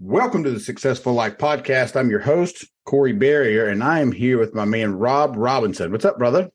[0.00, 1.96] Welcome to the Successful Life Podcast.
[1.96, 5.90] I'm your host, Corey Berrier, and I am here with my man, Rob Robinson.
[5.90, 6.50] What's up, brother?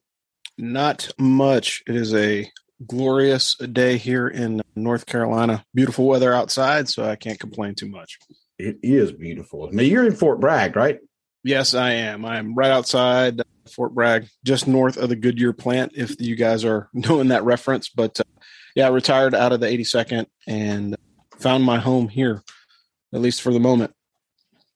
[0.57, 1.83] Not much.
[1.85, 2.49] It is a
[2.87, 5.65] glorious day here in North Carolina.
[5.75, 8.17] Beautiful weather outside, so I can't complain too much.
[8.57, 9.69] It is beautiful.
[9.73, 10.99] Now you're in Fort Bragg, right?
[11.43, 12.23] Yes, I am.
[12.23, 15.91] I am right outside Fort Bragg, just north of the Goodyear plant.
[15.97, 18.23] If you guys are knowing that reference, but uh,
[18.73, 20.95] yeah, I retired out of the 82nd and
[21.39, 22.41] found my home here,
[23.13, 23.93] at least for the moment.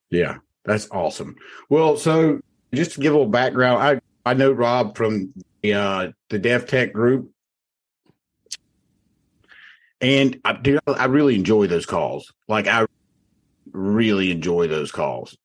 [0.10, 1.36] Yeah, that's awesome.
[1.70, 2.40] Well, so
[2.74, 6.94] just to give a little background, I I know Rob from the uh, the DefTech
[6.94, 7.32] group,
[10.02, 10.80] and I do.
[10.88, 12.32] I really enjoy those calls.
[12.48, 12.86] Like I
[13.72, 15.38] really enjoy those calls.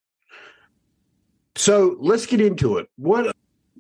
[1.57, 2.89] So let's get into it.
[2.97, 3.35] What?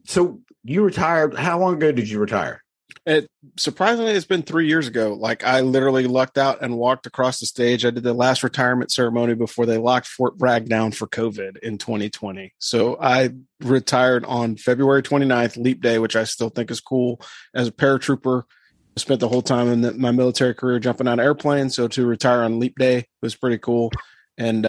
[0.04, 1.34] So you retired?
[1.36, 2.61] How long ago did you retire?
[3.04, 5.14] It surprisingly, it's been three years ago.
[5.14, 7.84] Like I literally lucked out and walked across the stage.
[7.84, 11.78] I did the last retirement ceremony before they locked Fort Bragg down for COVID in
[11.78, 12.54] 2020.
[12.58, 17.20] So I retired on February 29th, Leap Day, which I still think is cool.
[17.54, 18.44] As a paratrooper,
[18.96, 21.74] I spent the whole time in the, my military career jumping out of airplanes.
[21.74, 23.90] So to retire on Leap Day was pretty cool.
[24.38, 24.68] And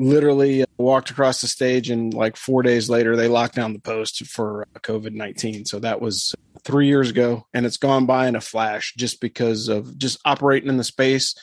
[0.00, 3.78] literally uh, walked across the stage and like four days later they locked down the
[3.78, 6.34] post for uh, covid-19 so that was
[6.64, 10.68] three years ago and it's gone by in a flash just because of just operating
[10.68, 11.34] in the space.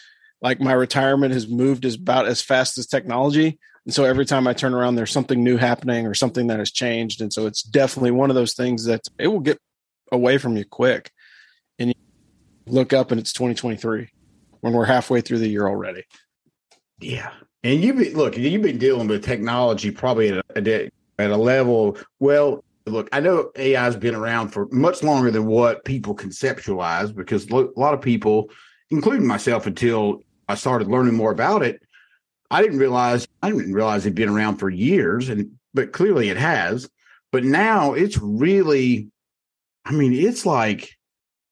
[0.41, 4.47] Like my retirement has moved as about as fast as technology and so every time
[4.47, 7.63] i turn around there's something new happening or something that has changed and so it's
[7.63, 9.59] definitely one of those things that it will get
[10.11, 11.11] away from you quick.
[11.79, 11.95] And you
[12.67, 14.09] look up and it's 2023
[14.61, 16.03] when we're halfway through the year already.
[16.99, 17.31] Yeah
[17.67, 20.89] and you've been look, you've been dealing with technology probably at a,
[21.19, 21.97] at a level.
[22.19, 27.13] Well, look, I know AI has been around for much longer than what people conceptualize
[27.13, 28.49] because a lot of people,
[28.89, 31.81] including myself, until I started learning more about it,
[32.49, 36.37] I didn't realize I didn't realize it'd been around for years, and but clearly it
[36.37, 36.89] has.
[37.33, 39.09] But now it's really,
[39.83, 40.95] I mean, it's like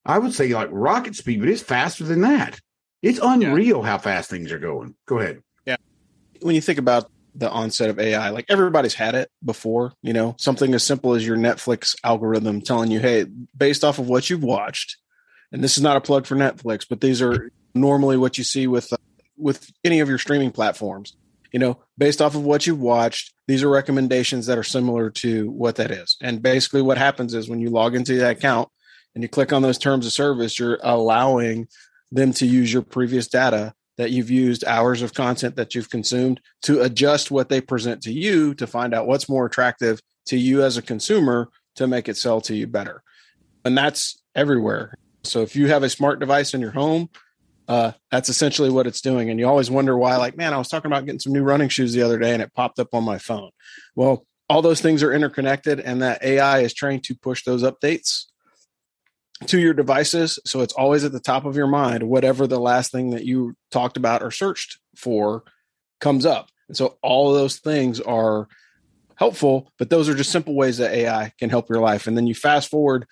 [0.06, 2.62] I would say like rocket speed, but it's faster than that.
[3.02, 3.86] It's unreal yeah.
[3.86, 4.96] how fast things are going.
[5.08, 5.42] Go ahead
[6.46, 10.36] when you think about the onset of AI, like everybody's had it before, you know,
[10.38, 13.26] something as simple as your Netflix algorithm telling you, hey,
[13.58, 14.98] based off of what you've watched,
[15.52, 18.68] and this is not a plug for Netflix, but these are normally what you see
[18.68, 18.98] with uh,
[19.38, 21.18] with any of your streaming platforms.
[21.52, 25.50] You know, based off of what you've watched, these are recommendations that are similar to
[25.50, 26.18] what that is.
[26.22, 28.70] And basically, what happens is when you log into that account
[29.14, 31.68] and you click on those terms of service, you're allowing
[32.12, 36.42] them to use your previous data that you've used, hours of content that you've consumed
[36.64, 40.64] to adjust what they present to you to find out what's more attractive to you
[40.64, 43.04] as a consumer to make it sell to you better.
[43.64, 44.96] And that's everywhere.
[45.24, 47.10] So if you have a smart device in your home,
[47.68, 49.30] uh, that's essentially what it's doing.
[49.30, 51.70] And you always wonder why, like, man, I was talking about getting some new running
[51.70, 53.50] shoes the other day and it popped up on my phone.
[53.96, 58.26] Well, all those things are interconnected, and that AI is trained to push those updates
[59.48, 62.92] to your devices so it's always at the top of your mind whatever the last
[62.92, 65.44] thing that you talked about or searched for
[66.00, 66.50] comes up.
[66.68, 68.48] And so all of those things are
[69.16, 72.08] helpful but those are just simple ways that ai can help your life.
[72.08, 73.06] And then you fast forward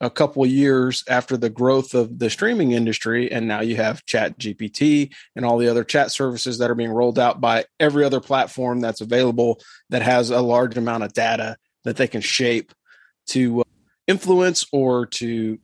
[0.00, 4.04] a couple of years after the growth of the streaming industry and now you have
[4.04, 8.04] chat gpt and all the other chat services that are being rolled out by every
[8.04, 9.58] other platform that's available
[9.88, 12.74] that has a large amount of data that they can shape
[13.26, 13.64] to
[14.06, 15.58] influence or to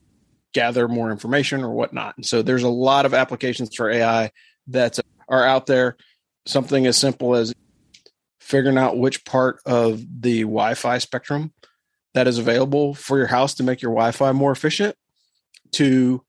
[0.52, 2.16] gather more information or whatnot.
[2.16, 4.30] And so there's a lot of applications for AI
[4.68, 4.98] that
[5.28, 5.96] are out there.
[6.46, 7.54] Something as simple as
[8.40, 11.52] figuring out which part of the Wi-Fi spectrum
[12.14, 14.96] that is available for your house to make your Wi-Fi more efficient
[15.72, 16.22] to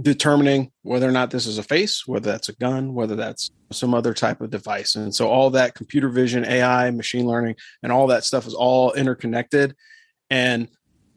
[0.00, 3.94] determining whether or not this is a face, whether that's a gun, whether that's some
[3.94, 4.94] other type of device.
[4.94, 8.92] And so all that computer vision, AI, machine learning, and all that stuff is all
[8.92, 9.76] interconnected.
[10.32, 10.68] And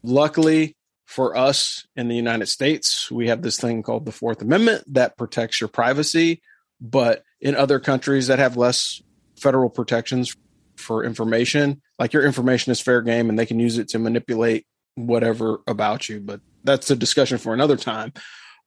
[0.04, 0.76] luckily
[1.06, 5.18] for us in the United States, we have this thing called the Fourth Amendment that
[5.18, 6.42] protects your privacy.
[6.82, 9.02] But in other countries that have less
[9.38, 10.36] federal protections
[10.76, 14.68] for information, like your information is fair game and they can use it to manipulate
[14.96, 16.20] whatever about you.
[16.20, 18.12] But that's a discussion for another time.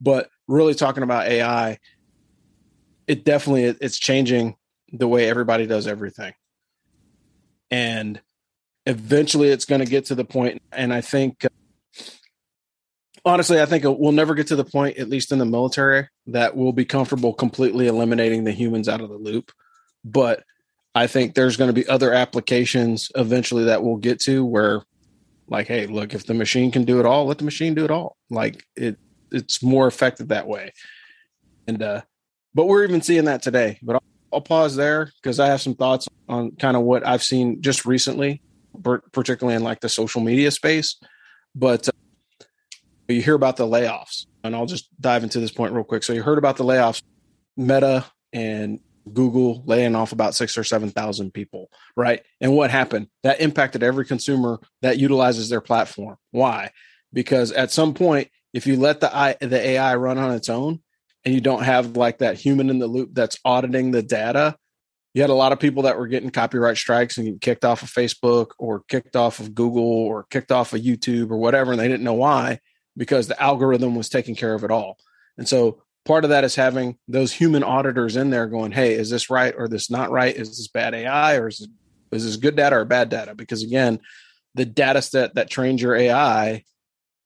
[0.00, 1.76] But really talking about AI,
[3.06, 4.56] it definitely it's changing
[4.92, 6.32] the way everybody does everything.
[7.70, 8.18] And
[8.88, 11.46] eventually it's going to get to the point and I think
[13.24, 16.56] honestly, I think we'll never get to the point, at least in the military, that
[16.56, 19.52] we'll be comfortable completely eliminating the humans out of the loop.
[20.04, 20.42] But
[20.94, 24.82] I think there's going to be other applications eventually that we'll get to where,
[25.48, 27.90] like, hey, look, if the machine can do it all, let the machine do it
[27.90, 28.16] all.
[28.30, 28.98] Like it,
[29.30, 30.72] it's more effective that way.
[31.66, 32.02] And uh,
[32.54, 33.78] but we're even seeing that today.
[33.82, 34.02] But I'll,
[34.32, 37.84] I'll pause there because I have some thoughts on kind of what I've seen just
[37.84, 38.42] recently,
[39.12, 40.96] particularly in like the social media space.
[41.54, 41.92] But uh,
[43.08, 46.02] you hear about the layoffs, and I'll just dive into this point real quick.
[46.02, 47.02] So you heard about the layoffs,
[47.56, 48.80] Meta and
[49.12, 52.22] Google laying off about six or seven thousand people, right?
[52.40, 53.08] And what happened?
[53.22, 56.16] That impacted every consumer that utilizes their platform.
[56.30, 56.70] Why?
[57.12, 60.80] Because at some point, if you let the I, the AI run on its own,
[61.24, 64.56] and you don't have like that human in the loop that's auditing the data,
[65.18, 67.82] you had a lot of people that were getting copyright strikes and getting kicked off
[67.82, 71.80] of Facebook or kicked off of Google or kicked off of YouTube or whatever, and
[71.80, 72.60] they didn't know why
[72.96, 74.96] because the algorithm was taking care of it all.
[75.36, 79.10] And so part of that is having those human auditors in there going, hey, is
[79.10, 80.36] this right or this not right?
[80.36, 81.66] Is this bad AI or is,
[82.12, 83.34] is this good data or bad data?
[83.34, 83.98] Because again,
[84.54, 86.62] the data set that trains your AI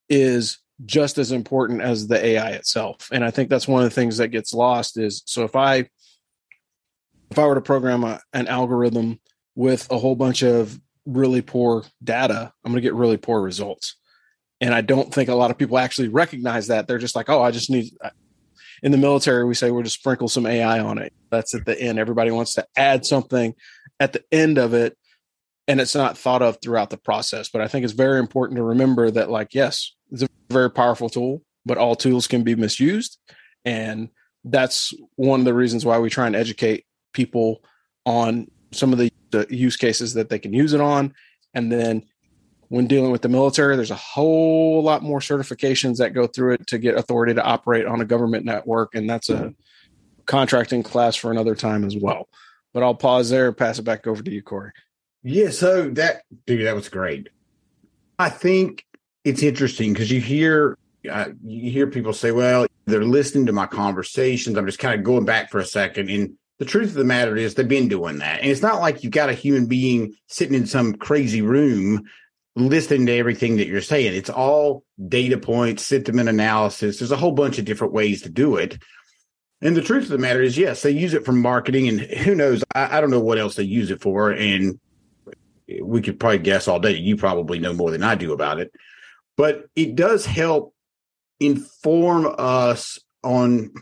[0.09, 3.11] is just as important as the AI itself.
[3.13, 5.91] And I think that's one of the things that gets lost is so if I
[7.33, 9.19] if I were to program a, an algorithm
[9.55, 13.97] with a whole bunch of really poor data, I'm going to get really poor results.
[14.61, 16.87] And I don't think a lot of people actually recognize that.
[16.87, 17.91] They're just like, oh, I just need.
[18.83, 21.13] In the military, we say we'll just sprinkle some AI on it.
[21.31, 21.99] That's at the end.
[21.99, 23.55] Everybody wants to add something
[23.99, 24.97] at the end of it,
[25.67, 27.49] and it's not thought of throughout the process.
[27.49, 31.09] But I think it's very important to remember that, like, yes, it's a very powerful
[31.09, 33.19] tool, but all tools can be misused.
[33.65, 34.11] And
[34.45, 37.63] that's one of the reasons why we try and educate people
[38.05, 41.15] on some of the, the use cases that they can use it on.
[41.55, 42.05] And then
[42.69, 46.67] when dealing with the military, there's a whole lot more certifications that go through it
[46.69, 48.95] to get authority to operate on a government network.
[48.95, 49.55] And that's a
[50.27, 52.29] contracting class for another time as well.
[52.73, 54.73] But I'll pause there pass it back over to you, Corey.
[55.23, 57.29] Yeah, so that dude, that was great.
[58.19, 58.87] I think
[59.25, 60.79] it's interesting because you hear
[61.11, 65.05] uh, you hear people say, "Well, they're listening to my conversations." I'm just kind of
[65.05, 68.19] going back for a second, and the truth of the matter is they've been doing
[68.19, 72.05] that, and it's not like you've got a human being sitting in some crazy room
[72.55, 74.15] listening to everything that you're saying.
[74.15, 77.01] It's all data points, sentiment analysis.
[77.01, 78.79] There's a whole bunch of different ways to do it.
[79.61, 82.37] And the truth of the matter is, yes, they use it for marketing, and who
[82.37, 82.63] knows?
[82.77, 84.31] I, I don't know what else they use it for.
[84.31, 84.79] And
[85.83, 86.97] we could probably guess all day.
[86.97, 88.71] You probably know more than I do about it,
[89.37, 90.77] but it does help
[91.41, 93.73] inform us on.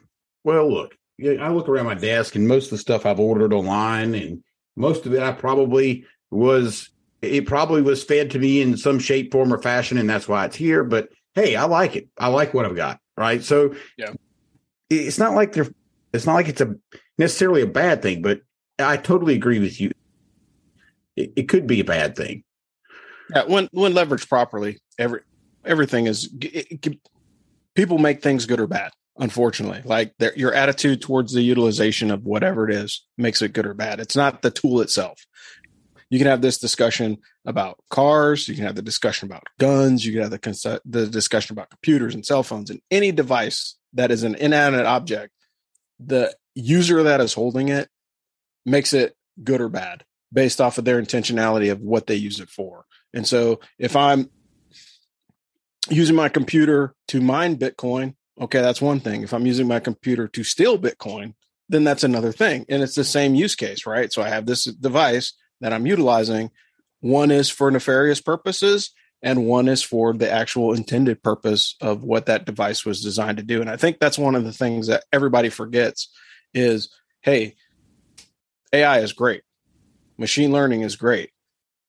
[0.45, 4.15] Well, look, I look around my desk, and most of the stuff I've ordered online,
[4.15, 4.43] and
[4.77, 6.91] most of it I probably was
[7.23, 10.47] it probably was fed to me in some shape, form, or fashion, and that's why
[10.47, 10.85] it's here.
[10.85, 12.09] But hey, I like it.
[12.19, 13.01] I like what I've got.
[13.17, 13.43] Right.
[13.43, 14.13] So yeah,
[14.89, 15.69] it's not like they're.
[16.13, 16.75] It's not like it's a
[17.19, 18.41] necessarily a bad thing, but
[18.79, 19.93] I totally agree with you.
[21.17, 22.43] It, it could be a bad thing.
[23.35, 25.21] Yeah, when when leveraged properly, every
[25.65, 26.33] everything is.
[26.41, 27.01] It, it,
[27.75, 28.91] people make things good or bad.
[29.21, 33.75] Unfortunately, like your attitude towards the utilization of whatever it is makes it good or
[33.75, 34.01] bad.
[34.01, 35.27] It's not the tool itself.
[36.09, 38.49] You can have this discussion about cars.
[38.49, 40.05] You can have the discussion about guns.
[40.05, 43.77] You can have the, cons- the discussion about computers and cell phones and any device
[43.93, 45.33] that is an inanimate object.
[46.01, 47.89] The user that is holding it
[48.65, 52.49] makes it good or bad based off of their intentionality of what they use it
[52.49, 52.87] for.
[53.13, 54.31] And so if i'm
[55.89, 60.27] using my computer to mine bitcoin okay that's one thing if i'm using my computer
[60.27, 61.35] to steal bitcoin
[61.69, 64.65] then that's another thing and it's the same use case right so i have this
[64.65, 66.51] device that I'm utilizing.
[67.01, 68.93] One is for nefarious purposes,
[69.23, 73.43] and one is for the actual intended purpose of what that device was designed to
[73.43, 73.61] do.
[73.61, 76.11] And I think that's one of the things that everybody forgets
[76.53, 76.91] is
[77.23, 77.55] hey,
[78.73, 79.43] AI is great.
[80.17, 81.31] Machine learning is great.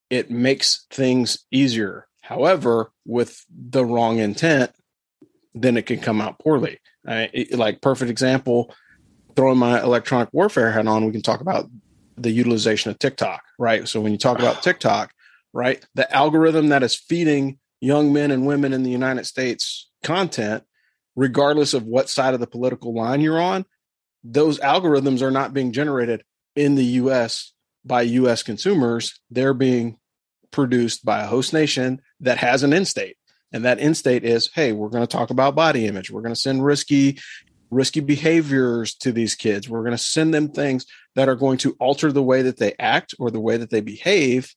[0.10, 2.08] It makes things easier.
[2.22, 4.72] However, with the wrong intent,
[5.54, 6.80] then it can come out poorly.
[7.08, 8.74] Uh, it, like perfect example,
[9.36, 11.70] throwing my electronic warfare hat on, we can talk about
[12.18, 13.88] the utilization of TikTok, right?
[13.88, 15.12] So when you talk about TikTok,
[15.54, 20.64] right, the algorithm that is feeding young men and women in the United States content,
[21.16, 23.66] regardless of what side of the political line you're on,
[24.24, 26.24] those algorithms are not being generated
[26.56, 27.54] in the US
[27.84, 29.20] by US consumers.
[29.30, 29.98] They're being
[30.52, 33.18] produced by a host nation that has an end state.
[33.54, 36.10] And that end state is, hey, we're going to talk about body image.
[36.10, 37.20] We're going to send risky,
[37.70, 39.70] risky behaviors to these kids.
[39.70, 42.74] We're going to send them things that are going to alter the way that they
[42.80, 44.54] act or the way that they behave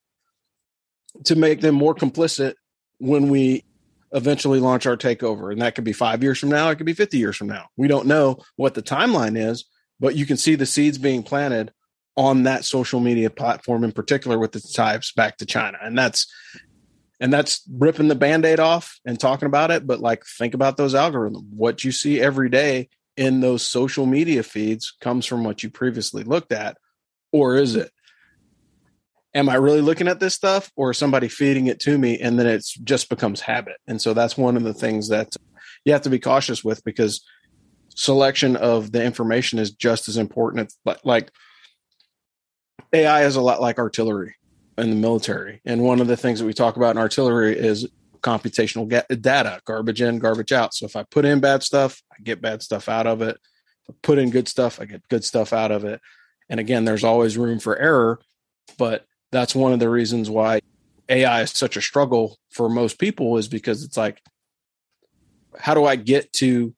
[1.24, 2.54] to make them more complicit
[2.98, 3.64] when we
[4.12, 5.52] eventually launch our takeover.
[5.52, 7.66] And that could be five years from now, it could be 50 years from now.
[7.76, 9.64] We don't know what the timeline is,
[9.98, 11.72] but you can see the seeds being planted
[12.16, 15.78] on that social media platform in particular with the ties back to China.
[15.82, 16.32] And that's
[17.20, 19.86] and that's ripping the band-aid off and talking about it.
[19.86, 21.44] But like think about those algorithms.
[21.50, 26.24] What you see every day in those social media feeds comes from what you previously
[26.24, 26.76] looked at,
[27.32, 27.90] or is it?
[29.34, 32.46] am I really looking at this stuff or somebody feeding it to me and then
[32.46, 33.76] it just becomes habit?
[33.86, 35.36] And so that's one of the things that
[35.84, 37.24] you have to be cautious with because
[37.94, 40.62] selection of the information is just as important.
[40.86, 41.30] It's like
[42.92, 44.36] AI is a lot like artillery
[44.78, 45.60] in the military.
[45.64, 47.86] And one of the things that we talk about in artillery is
[48.22, 48.88] computational
[49.20, 50.74] data, garbage in, garbage out.
[50.74, 53.36] So if I put in bad stuff, I get bad stuff out of it.
[53.82, 56.00] If I put in good stuff, I get good stuff out of it.
[56.48, 58.20] And again, there's always room for error,
[58.78, 60.60] but that's one of the reasons why
[61.08, 64.20] AI is such a struggle for most people is because it's like,
[65.58, 66.74] how do I get to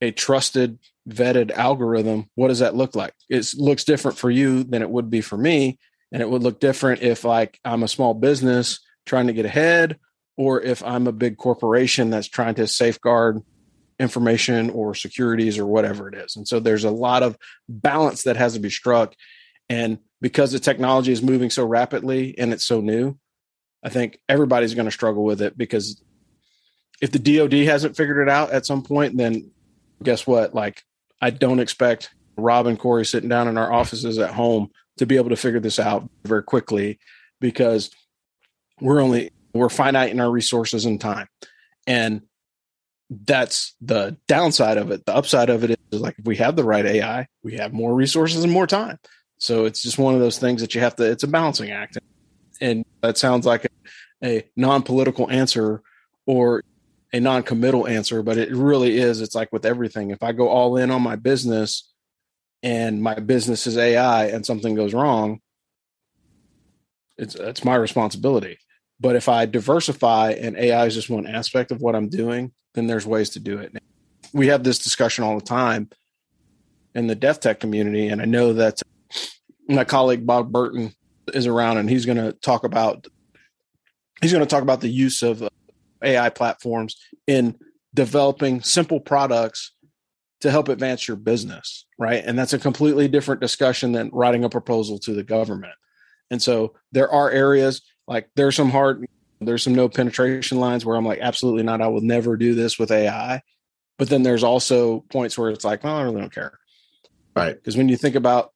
[0.00, 0.78] a trusted,
[1.08, 2.30] vetted algorithm?
[2.34, 3.12] What does that look like?
[3.28, 5.78] It looks different for you than it would be for me.
[6.12, 9.98] And it would look different if like I'm a small business trying to get ahead
[10.36, 13.42] or if I'm a big corporation that's trying to safeguard
[13.98, 16.36] information or securities or whatever it is.
[16.36, 17.36] And so there's a lot of
[17.68, 19.14] balance that has to be struck.
[19.68, 23.18] And because the technology is moving so rapidly and it's so new,
[23.84, 26.02] I think everybody's going to struggle with it because
[27.00, 29.50] if the DoD hasn't figured it out at some point, then
[30.02, 30.54] guess what?
[30.54, 30.82] Like,
[31.20, 35.16] I don't expect Rob and Corey sitting down in our offices at home to be
[35.16, 36.98] able to figure this out very quickly
[37.40, 37.90] because
[38.82, 41.26] we're only we're finite in our resources and time.
[41.86, 42.20] And
[43.08, 45.06] that's the downside of it.
[45.06, 47.94] The upside of it is like if we have the right AI, we have more
[47.94, 48.98] resources and more time.
[49.38, 51.96] So it's just one of those things that you have to, it's a balancing act.
[52.60, 53.68] And that sounds like a,
[54.22, 55.80] a non political answer
[56.26, 56.62] or
[57.10, 59.22] a non committal answer, but it really is.
[59.22, 60.10] It's like with everything.
[60.10, 61.89] If I go all in on my business
[62.62, 65.40] and my business is AI and something goes wrong,
[67.16, 68.58] it's, it's my responsibility.
[68.98, 72.86] But if I diversify and AI is just one aspect of what I'm doing, then
[72.86, 73.76] there's ways to do it.
[74.32, 75.88] We have this discussion all the time
[76.94, 78.08] in the DefTech community.
[78.08, 78.80] And I know that
[79.68, 80.92] my colleague Bob Burton
[81.32, 83.06] is around, and he's going to talk about
[84.20, 85.48] he's going to talk about the use of
[86.02, 87.56] AI platforms in
[87.94, 89.72] developing simple products
[90.40, 92.22] to help advance your business, right?
[92.24, 95.74] And that's a completely different discussion than writing a proposal to the government.
[96.30, 99.06] And so there are areas like there's some hard
[99.40, 102.78] there's some no penetration lines where I'm like absolutely not I will never do this
[102.78, 103.42] with AI.
[103.98, 106.58] But then there's also points where it's like, well, I really don't care.
[107.36, 107.54] Right.
[107.54, 108.52] Because when you think about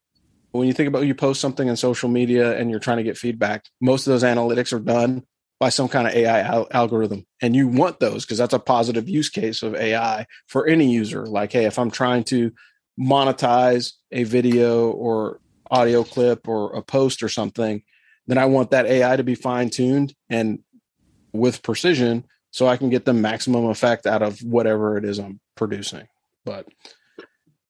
[0.52, 3.18] when you think about you post something in social media and you're trying to get
[3.18, 5.24] feedback, most of those analytics are done
[5.60, 7.24] by some kind of AI al- algorithm.
[7.40, 11.26] And you want those because that's a positive use case of AI for any user.
[11.26, 12.52] Like, hey, if I'm trying to
[13.00, 17.82] monetize a video or audio clip or a post or something,
[18.26, 20.60] then I want that AI to be fine tuned and
[21.32, 25.40] with precision so I can get the maximum effect out of whatever it is I'm
[25.56, 26.06] producing.
[26.44, 26.68] But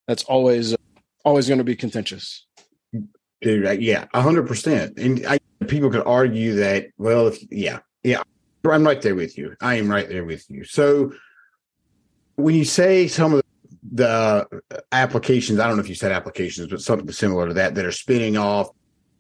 [0.07, 0.77] that's always
[1.25, 2.47] always going to be contentious.
[3.45, 4.97] Dude, yeah, hundred percent.
[4.99, 8.23] And I, people could argue that, well, if, yeah, yeah,
[8.69, 9.55] I'm right there with you.
[9.61, 10.65] I am right there with you.
[10.65, 11.13] So
[12.37, 13.43] when you say some of
[13.93, 14.49] the
[14.93, 17.93] applications, I don't know if you said applications, but something similar to that that are
[17.93, 18.71] spinning off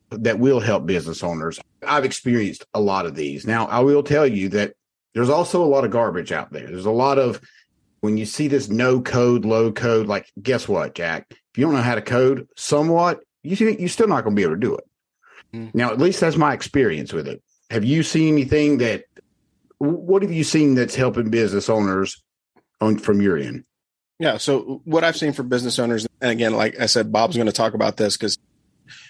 [0.08, 1.60] that will help business owners.
[1.86, 3.46] I've experienced a lot of these.
[3.46, 4.72] Now, I will tell you that
[5.12, 6.66] there's also a lot of garbage out there.
[6.66, 7.42] There's a lot of
[8.00, 11.26] when you see this no code, low code, like guess what, Jack?
[11.30, 14.42] If you don't know how to code somewhat, you you're still not going to be
[14.42, 14.84] able to do it.
[15.52, 15.74] Mm.
[15.74, 17.42] Now, at least that's my experience with it.
[17.70, 19.04] Have you seen anything that?
[19.78, 22.22] What have you seen that's helping business owners
[22.80, 23.64] on from your end?
[24.18, 24.38] Yeah.
[24.38, 27.52] So what I've seen for business owners, and again, like I said, Bob's going to
[27.52, 28.38] talk about this because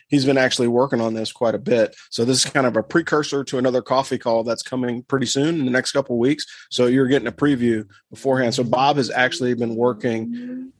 [0.08, 1.94] he's been actually working on this quite a bit.
[2.10, 5.58] So this is kind of a precursor to another coffee call that's coming pretty soon
[5.58, 6.46] in the next couple weeks.
[6.70, 8.54] So you're getting a preview beforehand.
[8.54, 10.72] So Bob has actually been working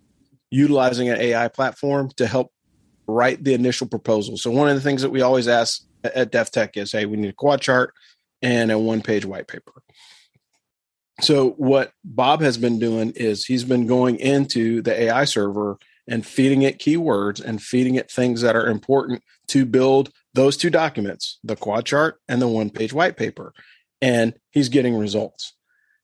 [0.50, 2.52] utilizing an AI platform to help
[3.06, 4.36] write the initial proposal.
[4.36, 7.30] So one of the things that we always ask at DefTech is, hey, we need
[7.30, 7.94] a quad chart
[8.42, 9.72] and a one page white paper.
[11.20, 16.26] So what Bob has been doing is he's been going into the AI server and
[16.26, 21.38] feeding it keywords and feeding it things that are important to build those two documents,
[21.44, 23.54] the quad chart and the one page white paper.
[24.02, 25.54] And he's getting results.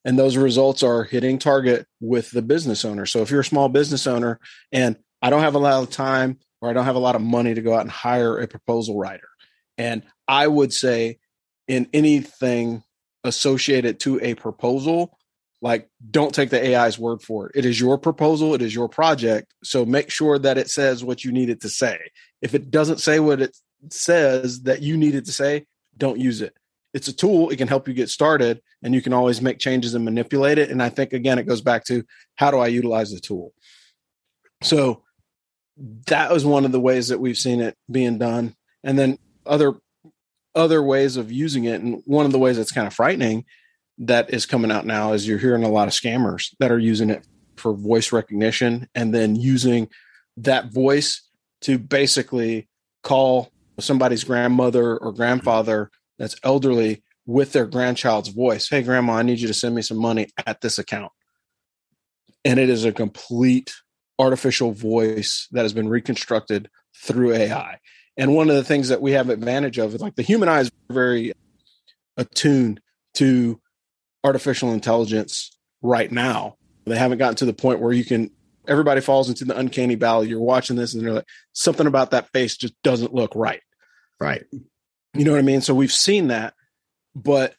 [0.05, 3.05] And those results are hitting target with the business owner.
[3.05, 4.41] So if you're a small business owner
[4.73, 7.23] and I don't have a lot of time or I don't have a lot of
[7.23, 9.29] money to go out and hire a proposal writer,
[9.79, 11.19] and I would say
[11.67, 12.83] in anything
[13.25, 15.17] associated to a proposal,
[15.63, 17.53] like don't take the AI's word for it.
[17.55, 19.53] It is your proposal, it is your project.
[19.63, 21.99] So make sure that it says what you need it to say.
[22.41, 23.57] If it doesn't say what it
[23.91, 26.57] says that you need it to say, don't use it.
[26.93, 29.95] It's a tool, it can help you get started and you can always make changes
[29.95, 30.71] and manipulate it.
[30.71, 32.05] And I think again it goes back to
[32.37, 33.53] how do I utilize the tool?
[34.63, 35.05] So
[35.77, 38.55] that was one of the ways that we've seen it being done.
[38.83, 39.75] And then other
[40.55, 41.81] other ways of using it.
[41.81, 43.45] And one of the ways that's kind of frightening
[43.99, 47.11] that is coming out now is you're hearing a lot of scammers that are using
[47.11, 49.89] it for voice recognition and then using
[50.39, 51.23] that voice
[51.61, 52.69] to basically
[53.03, 58.69] call somebody's grandmother or grandfather that's elderly with their grandchild's voice.
[58.69, 61.13] Hey, grandma, I need you to send me some money at this account.
[62.45, 63.73] And it is a complete
[64.21, 67.79] artificial voice that has been reconstructed through AI.
[68.17, 70.61] And one of the things that we have advantage of is like the human eye
[70.61, 71.33] is very
[72.17, 72.81] attuned
[73.15, 73.61] to
[74.23, 76.57] artificial intelligence right now.
[76.85, 78.31] They haven't gotten to the point where you can
[78.69, 80.29] everybody falls into the uncanny valley.
[80.29, 83.63] You're watching this and they're like, something about that face just doesn't look right.
[84.21, 84.45] Right.
[85.15, 85.63] You know what I mean?
[85.63, 86.55] So we've seen that,
[87.15, 87.55] but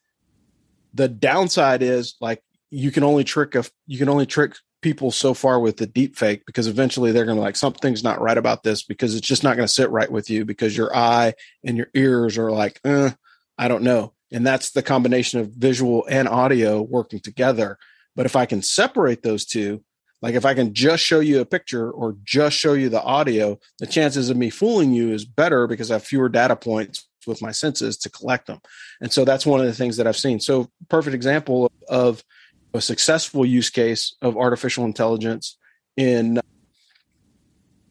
[0.93, 5.33] the downside is like you can only trick a you can only trick people so
[5.33, 8.63] far with the deep fake because eventually they're going to like something's not right about
[8.63, 11.33] this because it's just not going to sit right with you because your eye
[11.63, 13.11] and your ears are like eh,
[13.57, 14.13] i don't know.
[14.33, 17.77] And that's the combination of visual and audio working together.
[18.15, 19.83] But if i can separate those two
[20.21, 23.57] like if i can just show you a picture or just show you the audio
[23.79, 27.41] the chances of me fooling you is better because i have fewer data points with
[27.41, 28.59] my senses to collect them.
[28.99, 30.39] And so that's one of the things that i've seen.
[30.39, 32.23] So perfect example of
[32.73, 35.57] a successful use case of artificial intelligence
[35.97, 36.39] in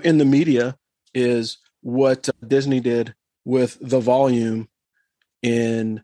[0.03, 0.77] in the media
[1.15, 3.15] is what uh, Disney did
[3.45, 4.69] with the volume
[5.43, 6.03] in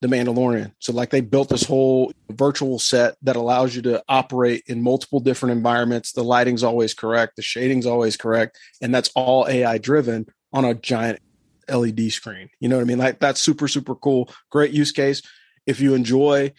[0.00, 0.72] the Mandalorian.
[0.78, 5.20] So like they built this whole virtual set that allows you to operate in multiple
[5.20, 6.12] different environments.
[6.12, 10.74] The lighting's always correct, the shading's always correct, and that's all AI driven on a
[10.74, 11.20] giant
[11.68, 12.50] LED screen.
[12.60, 12.98] You know what I mean?
[12.98, 14.30] Like that's super super cool.
[14.50, 15.22] Great use case.
[15.66, 16.52] If you enjoy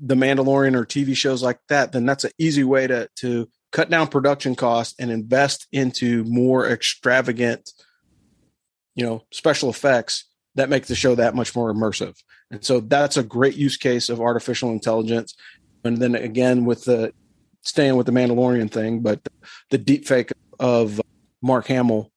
[0.00, 3.90] the Mandalorian or TV shows like that, then that's an easy way to to cut
[3.90, 7.70] down production costs and invest into more extravagant,
[8.94, 12.14] you know, special effects that make the show that much more immersive.
[12.50, 15.34] And so that's a great use case of artificial intelligence.
[15.84, 17.12] And then again with the
[17.62, 19.26] staying with the Mandalorian thing, but
[19.70, 21.00] the deep fake of
[21.40, 22.12] Mark Hamill,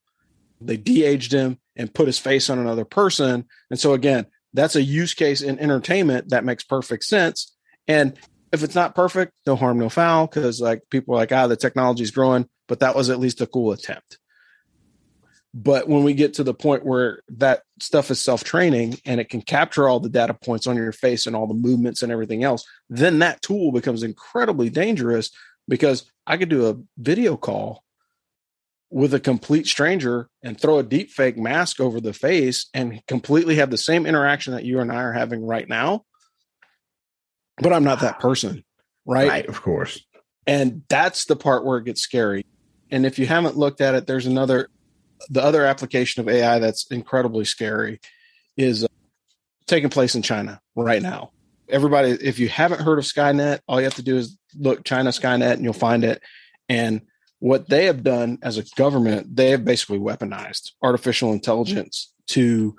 [0.59, 3.45] they de-aged him and put his face on another person.
[3.69, 7.54] And so again, that's a use case in entertainment that makes perfect sense
[7.87, 8.17] and
[8.51, 11.55] if it's not perfect, no harm, no foul, because like people are like, ah, the
[11.55, 14.17] technology's growing, but that was at least a cool attempt.
[15.53, 19.29] But when we get to the point where that stuff is self training and it
[19.29, 22.43] can capture all the data points on your face and all the movements and everything
[22.43, 25.31] else, then that tool becomes incredibly dangerous
[25.67, 27.83] because I could do a video call
[28.89, 33.55] with a complete stranger and throw a deep fake mask over the face and completely
[33.55, 36.03] have the same interaction that you and I are having right now
[37.57, 38.63] but I'm not that person.
[39.05, 39.29] Right?
[39.29, 40.03] Right, of course.
[40.47, 42.45] And that's the part where it gets scary.
[42.91, 44.69] And if you haven't looked at it, there's another,
[45.29, 47.99] the other application of AI that's incredibly scary
[48.57, 48.87] is uh,
[49.67, 51.31] taking place in China right now.
[51.67, 55.09] Everybody, if you haven't heard of Skynet, all you have to do is look China
[55.09, 56.21] Skynet and you'll find it.
[56.69, 57.01] And
[57.39, 62.75] what they have done as a government, they have basically weaponized artificial intelligence to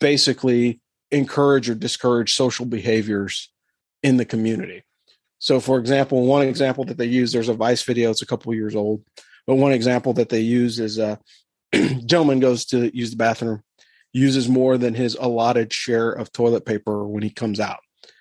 [0.00, 3.50] basically encourage or discourage social behaviors
[4.02, 4.84] in the community.
[5.38, 8.52] So, for example, one example that they use, there's a Vice video, it's a couple
[8.54, 9.02] years old,
[9.46, 11.16] but one example that they use is uh,
[11.72, 13.62] a gentleman goes to use the bathroom,
[14.12, 17.78] uses more than his allotted share of toilet paper when he comes out.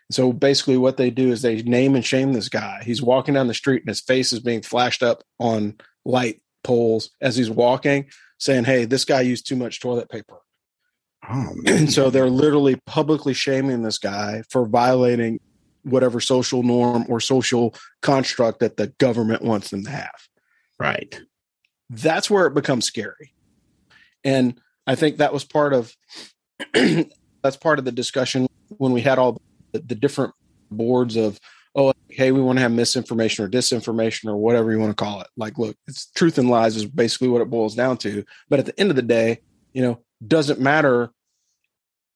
[0.10, 2.82] So basically, what they do is they name and shame this guy.
[2.86, 7.12] He's walking down the street and his face is being flashed up on light poles
[7.20, 8.10] as he's walking.
[8.40, 10.38] saying, "Hey, this guy used too much toilet paper."
[11.28, 15.40] Oh, and so they're literally publicly shaming this guy for violating
[15.88, 20.28] whatever social norm or social construct that the government wants them to have.
[20.80, 21.22] right.
[21.90, 23.34] That's where it becomes scary.
[24.26, 25.96] And I think that was part of
[26.74, 28.48] that's part of the discussion
[28.78, 30.34] when we had all the, the different
[30.72, 31.40] boards of
[31.76, 35.22] oh hey we want to have misinformation or disinformation or whatever you want to call
[35.22, 38.60] it like look it's truth and lies is basically what it boils down to but
[38.60, 39.40] at the end of the day
[39.74, 41.12] you know doesn't matter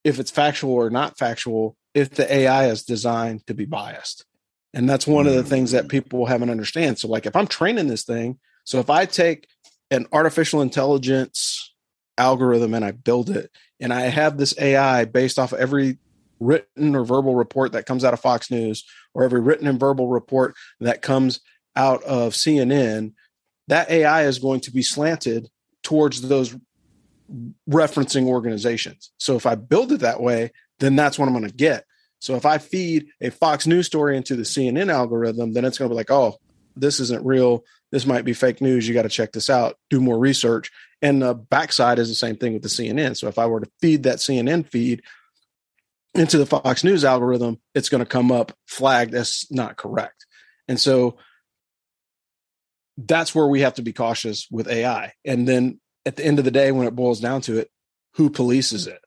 [0.03, 4.25] if it's factual or not factual if the ai is designed to be biased.
[4.73, 5.89] And that's one of the things that mm.
[5.89, 6.97] people haven't understand.
[6.97, 9.47] So like if i'm training this thing so if i take
[9.89, 11.73] an artificial intelligence
[12.17, 15.97] algorithm and i build it and i have this ai based off every
[16.39, 20.07] written or verbal report that comes out of fox news or every written and verbal
[20.07, 21.39] report that comes
[21.75, 23.13] out of cnn
[23.67, 25.49] that ai is going to be slanted
[25.83, 26.55] towards those
[27.69, 29.11] referencing organizations.
[29.17, 31.85] So if i build it that way then that's what i'm going to get.
[32.19, 35.89] So if i feed a fox news story into the cnn algorithm then it's going
[35.89, 36.37] to be like oh
[36.75, 37.65] this isn't real.
[37.91, 38.87] This might be fake news.
[38.87, 40.71] You got to check this out do more research.
[41.01, 43.71] And the backside is the same thing with the cnn so if i were to
[43.81, 45.01] feed that cnn feed
[46.13, 50.25] into the fox news algorithm it's going to come up flagged as not correct.
[50.67, 51.17] And so
[52.97, 56.45] that's where we have to be cautious with ai and then at the end of
[56.45, 57.69] the day when it boils down to it
[58.15, 58.99] who polices it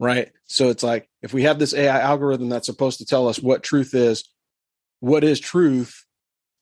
[0.00, 0.32] right?
[0.46, 3.62] So it's like if we have this ai algorithm that's supposed to tell us what
[3.62, 4.28] truth is
[5.00, 6.04] what is truth?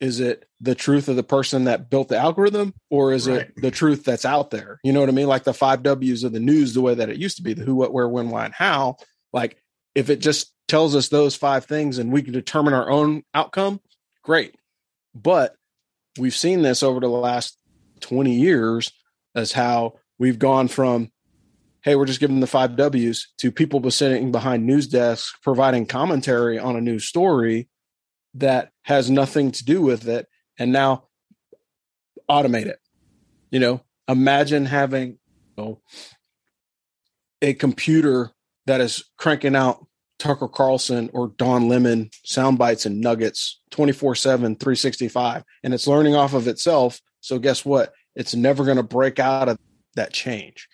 [0.00, 3.40] Is it the truth of the person that built the algorithm or is Right.
[3.40, 4.78] it the truth that's out there?
[4.84, 5.26] You know what i mean?
[5.26, 7.64] Like the five w's of the news the way that it used to be the
[7.64, 8.96] who what where when why and how.
[9.32, 9.56] Like
[9.94, 13.80] if it just tells us those five things and we can determine our own outcome
[14.22, 14.54] great.
[15.14, 15.56] But
[16.18, 17.58] we've seen this over the last
[18.00, 18.92] 20 years
[19.34, 21.10] as how we've gone from
[21.82, 26.58] hey we're just giving the five w's to people sitting behind news desks providing commentary
[26.58, 27.68] on a news story
[28.34, 30.26] that has nothing to do with it
[30.58, 31.04] and now
[32.30, 32.78] automate it
[33.50, 35.18] you know imagine having
[37.42, 38.30] a computer
[38.66, 39.84] that is cranking out
[40.18, 46.16] Tucker Carlson or Don Lemon sound bites and nuggets 24 7, 365, and it's learning
[46.16, 47.00] off of itself.
[47.20, 47.92] So, guess what?
[48.14, 49.58] It's never going to break out of
[49.94, 50.68] that change.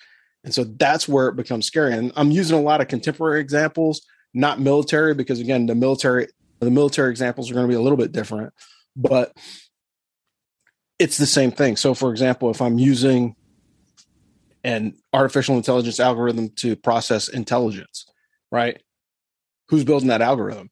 [0.44, 1.94] And so that's where it becomes scary.
[1.94, 4.02] And I'm using a lot of contemporary examples,
[4.34, 6.28] not military, because again, the military,
[6.60, 8.52] the military examples are going to be a little bit different,
[8.94, 9.32] but
[10.98, 11.76] it's the same thing.
[11.76, 13.34] So, for example, if I'm using
[14.62, 18.06] an artificial intelligence algorithm to process intelligence,
[18.50, 18.80] right?
[19.68, 20.70] Who's building that algorithm?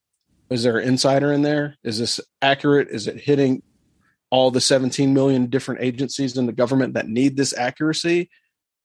[0.51, 1.77] Is there an insider in there?
[1.83, 2.89] Is this accurate?
[2.89, 3.63] Is it hitting
[4.31, 8.31] all the 17 million different agencies in the government that need this accuracy?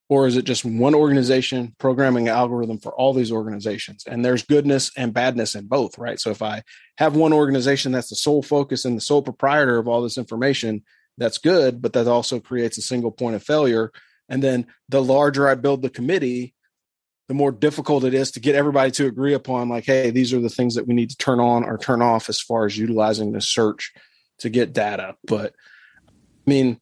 [0.09, 4.05] Or is it just one organization programming algorithm for all these organizations?
[4.07, 6.19] And there's goodness and badness in both, right?
[6.19, 6.63] So if I
[6.97, 10.83] have one organization that's the sole focus and the sole proprietor of all this information,
[11.17, 13.91] that's good, but that also creates a single point of failure.
[14.29, 16.53] And then the larger I build the committee,
[17.27, 20.39] the more difficult it is to get everybody to agree upon, like, hey, these are
[20.39, 23.33] the things that we need to turn on or turn off as far as utilizing
[23.33, 23.91] the search
[24.39, 25.15] to get data.
[25.25, 25.53] But
[26.07, 26.79] I mean,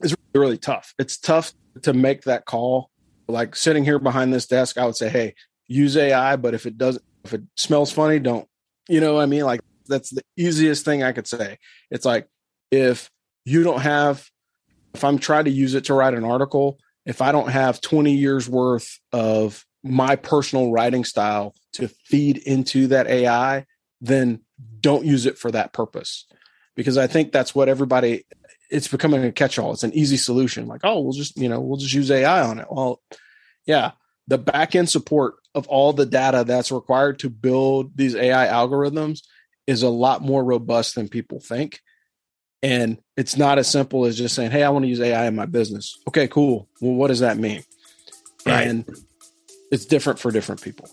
[0.00, 0.94] it's really tough.
[0.98, 2.90] It's tough to make that call.
[3.28, 5.34] Like sitting here behind this desk, I would say, hey,
[5.66, 8.46] use AI, but if it doesn't, if it smells funny, don't.
[8.88, 9.44] You know what I mean?
[9.44, 11.58] Like that's the easiest thing I could say.
[11.90, 12.28] It's like
[12.70, 13.10] if
[13.44, 14.28] you don't have,
[14.94, 18.12] if I'm trying to use it to write an article, if I don't have 20
[18.12, 23.66] years worth of my personal writing style to feed into that AI,
[24.00, 24.40] then
[24.80, 26.26] don't use it for that purpose.
[26.76, 28.24] Because I think that's what everybody
[28.72, 29.72] it's becoming a catch-all.
[29.72, 30.66] It's an easy solution.
[30.66, 32.66] Like, oh, we'll just, you know, we'll just use AI on it.
[32.70, 33.00] Well,
[33.66, 33.92] yeah,
[34.26, 39.20] the back-end support of all the data that's required to build these AI algorithms
[39.66, 41.80] is a lot more robust than people think.
[42.62, 45.34] And it's not as simple as just saying, "Hey, I want to use AI in
[45.34, 46.68] my business." Okay, cool.
[46.80, 47.64] Well, what does that mean?
[48.46, 48.68] Right.
[48.68, 48.84] And
[49.70, 50.88] it's different for different people.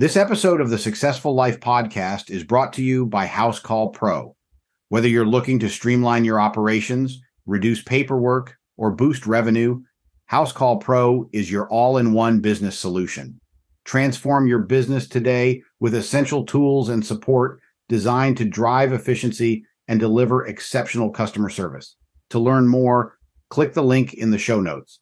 [0.00, 4.36] This episode of the Successful Life podcast is brought to you by Housecall Pro.
[4.90, 9.80] Whether you're looking to streamline your operations, reduce paperwork, or boost revenue,
[10.30, 13.40] Housecall Pro is your all in one business solution.
[13.84, 17.58] Transform your business today with essential tools and support
[17.88, 21.96] designed to drive efficiency and deliver exceptional customer service.
[22.30, 23.18] To learn more,
[23.50, 25.00] click the link in the show notes.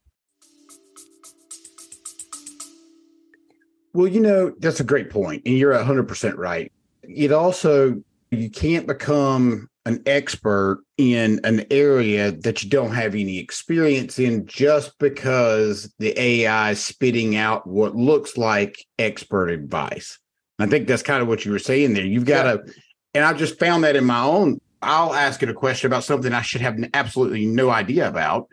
[3.96, 6.70] Well, you know, that's a great point, and you're 100% right.
[7.02, 13.38] It also, you can't become an expert in an area that you don't have any
[13.38, 20.18] experience in just because the AI is spitting out what looks like expert advice.
[20.59, 22.04] I think that's kind of what you were saying there.
[22.04, 22.72] You've got to, yeah.
[23.14, 24.61] and I've just found that in my own.
[24.82, 28.48] I'll ask it a question about something I should have absolutely no idea about,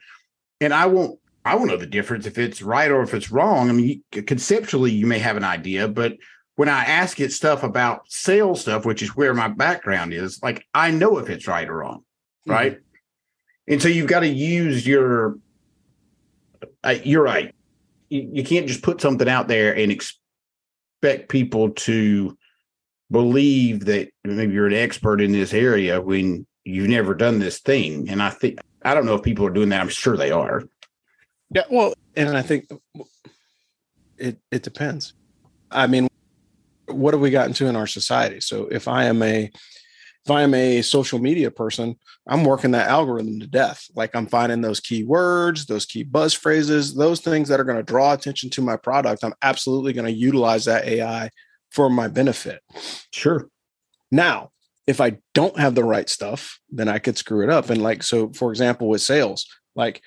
[0.61, 1.19] and I won't.
[1.45, 3.69] I won't know the difference if it's right or if it's wrong.
[3.69, 6.13] I mean, conceptually, you may have an idea, but
[6.55, 10.65] when I ask it stuff about sales stuff, which is where my background is, like
[10.73, 11.99] I know if it's right or wrong,
[12.47, 12.51] mm-hmm.
[12.51, 12.79] right?
[13.67, 15.37] And so you've got to use your.
[16.83, 17.53] Uh, you're right.
[18.09, 22.37] You, you can't just put something out there and expect people to
[23.11, 28.09] believe that maybe you're an expert in this area when you've never done this thing.
[28.09, 29.81] And I think I don't know if people are doing that.
[29.81, 30.63] I'm sure they are.
[31.53, 32.67] Yeah, well, and I think
[34.17, 35.13] it it depends.
[35.71, 36.07] I mean,
[36.87, 38.39] what have we gotten to in our society?
[38.41, 39.51] So if I am a
[40.25, 43.85] if I am a social media person, I'm working that algorithm to death.
[43.93, 47.77] Like I'm finding those key words, those key buzz phrases, those things that are going
[47.77, 49.23] to draw attention to my product.
[49.23, 51.29] I'm absolutely going to utilize that AI
[51.71, 52.61] for my benefit.
[53.11, 53.49] Sure.
[54.11, 54.51] Now,
[54.87, 57.69] if I don't have the right stuff, then I could screw it up.
[57.69, 60.03] And like, so for example, with sales, like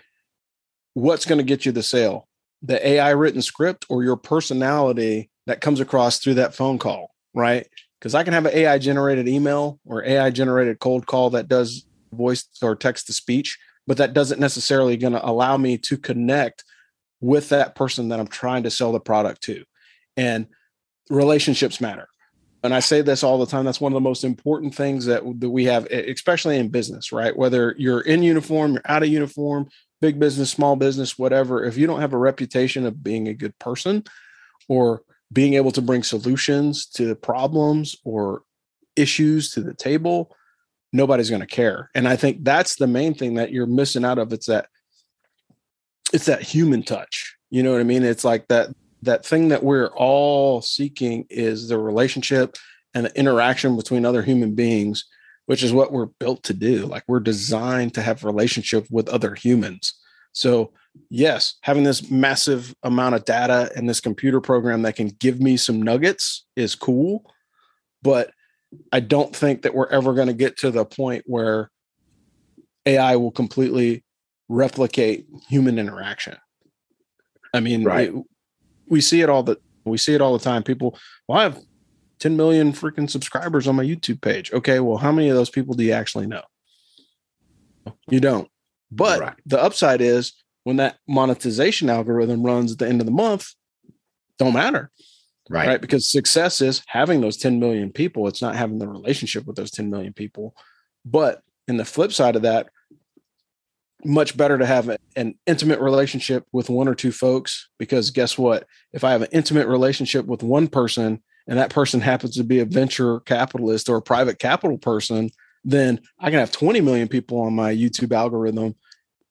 [0.97, 2.27] what's going to get you the sale?
[2.63, 7.67] The AI written script or your personality that comes across through that phone call, right?
[7.99, 11.85] Because I can have an AI generated email or AI generated cold call that does
[12.13, 16.65] voice or text to speech, but that doesn't necessarily going to allow me to connect
[17.21, 19.65] with that person that I'm trying to sell the product to.
[20.17, 20.47] And
[21.11, 22.09] relationships matter.
[22.63, 23.67] And I say this all the time.
[23.67, 27.37] That's one of the most important things that, that we have, especially in business, right?
[27.37, 29.69] Whether you're in uniform, you're out of uniform,
[30.01, 31.65] big business, small business, whatever.
[31.65, 34.05] If you don't have a reputation of being a good person
[34.69, 38.43] or being able to bring solutions to problems or
[38.95, 40.35] issues to the table,
[40.93, 41.91] nobody's going to care.
[41.95, 44.33] And I think that's the main thing that you're missing out of.
[44.33, 44.69] It's that
[46.13, 47.37] it's that human touch.
[47.51, 48.05] You know what I mean?
[48.05, 48.69] It's like that
[49.03, 52.57] that thing that we're all seeking is the relationship
[52.95, 55.05] and the interaction between other human beings,
[55.47, 56.87] which is what we're built to do.
[56.87, 59.95] Like we're designed to have relationship with other humans.
[60.33, 60.73] So
[61.09, 65.57] yes, having this massive amount of data and this computer program that can give me
[65.57, 67.33] some nuggets is cool.
[68.03, 68.31] But
[68.93, 71.71] I don't think that we're ever going to get to the point where
[72.85, 74.05] AI will completely
[74.49, 76.37] replicate human interaction.
[77.55, 78.09] I mean, right.
[78.09, 78.25] it,
[78.89, 80.63] we see it all the we see it all the time.
[80.63, 81.61] People, well, I have
[82.19, 84.53] 10 million freaking subscribers on my YouTube page.
[84.53, 86.43] Okay, well, how many of those people do you actually know?
[88.09, 88.49] You don't.
[88.91, 89.35] But right.
[89.47, 90.33] the upside is
[90.65, 93.53] when that monetization algorithm runs at the end of the month,
[94.39, 94.91] don't matter.
[95.49, 95.69] Right.
[95.69, 95.81] Right.
[95.81, 98.27] Because success is having those 10 million people.
[98.27, 100.57] It's not having the relationship with those 10 million people.
[101.05, 102.69] But in the flip side of that,
[104.05, 108.67] much better to have an intimate relationship with one or two folks because guess what?
[108.93, 112.61] If I have an intimate relationship with one person and that person happens to be
[112.61, 115.31] a venture capitalist or a private capital person,
[115.65, 118.75] then I can have 20 million people on my YouTube algorithm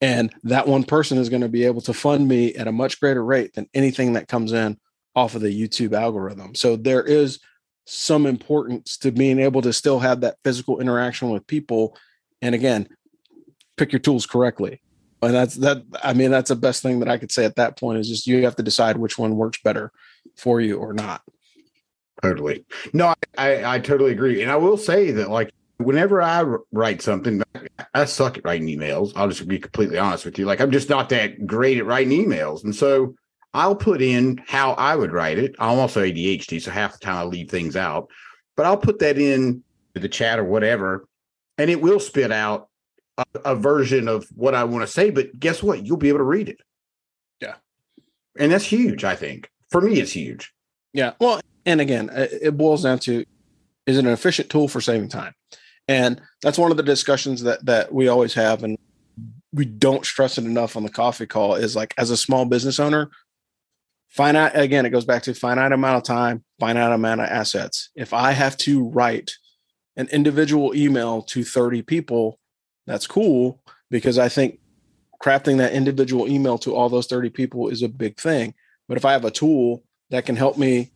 [0.00, 3.00] and that one person is going to be able to fund me at a much
[3.00, 4.78] greater rate than anything that comes in
[5.14, 6.54] off of the YouTube algorithm.
[6.54, 7.38] So there is
[7.86, 11.96] some importance to being able to still have that physical interaction with people.
[12.42, 12.88] And again,
[13.76, 14.82] pick your tools correctly.
[15.22, 15.82] And that's that.
[16.04, 18.26] I mean, that's the best thing that I could say at that point is just
[18.26, 19.90] you have to decide which one works better
[20.36, 21.22] for you or not.
[22.28, 22.64] Totally.
[22.92, 24.42] No, I, I, I totally agree.
[24.42, 27.42] And I will say that, like, whenever I write something,
[27.94, 29.12] I suck at writing emails.
[29.16, 30.46] I'll just be completely honest with you.
[30.46, 32.64] Like I'm just not that great at writing emails.
[32.64, 33.14] And so
[33.54, 35.54] I'll put in how I would write it.
[35.58, 38.08] I'm also ADHD, so half the time I leave things out.
[38.56, 39.62] But I'll put that in
[39.94, 41.06] the chat or whatever,
[41.58, 42.68] and it will spit out
[43.18, 45.10] a, a version of what I want to say.
[45.10, 45.84] But guess what?
[45.84, 46.60] You'll be able to read it.
[47.40, 47.54] Yeah.
[48.38, 49.50] And that's huge, I think.
[49.70, 50.52] For me, it's huge.
[50.92, 51.12] Yeah.
[51.18, 53.24] Well, and again, uh, it boils down to
[53.86, 55.34] is it an efficient tool for saving time?
[55.88, 58.78] And that's one of the discussions that that we always have and
[59.52, 62.78] we don't stress it enough on the coffee call is like as a small business
[62.78, 63.10] owner,
[64.10, 67.90] finite again, it goes back to finite amount of time, finite amount of assets.
[67.94, 69.32] If I have to write
[69.96, 72.38] an individual email to 30 people,
[72.86, 74.60] that's cool because I think
[75.22, 78.54] crafting that individual email to all those 30 people is a big thing.
[78.88, 80.92] But if I have a tool that can help me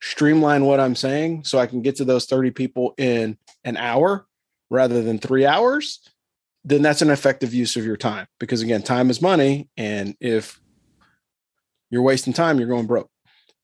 [0.00, 4.26] streamline what I'm saying so I can get to those 30 people in an hour
[4.70, 6.00] rather than three hours,
[6.64, 8.26] then that's an effective use of your time.
[8.38, 9.68] Because again, time is money.
[9.76, 10.60] And if
[11.90, 13.10] you're wasting time, you're going broke.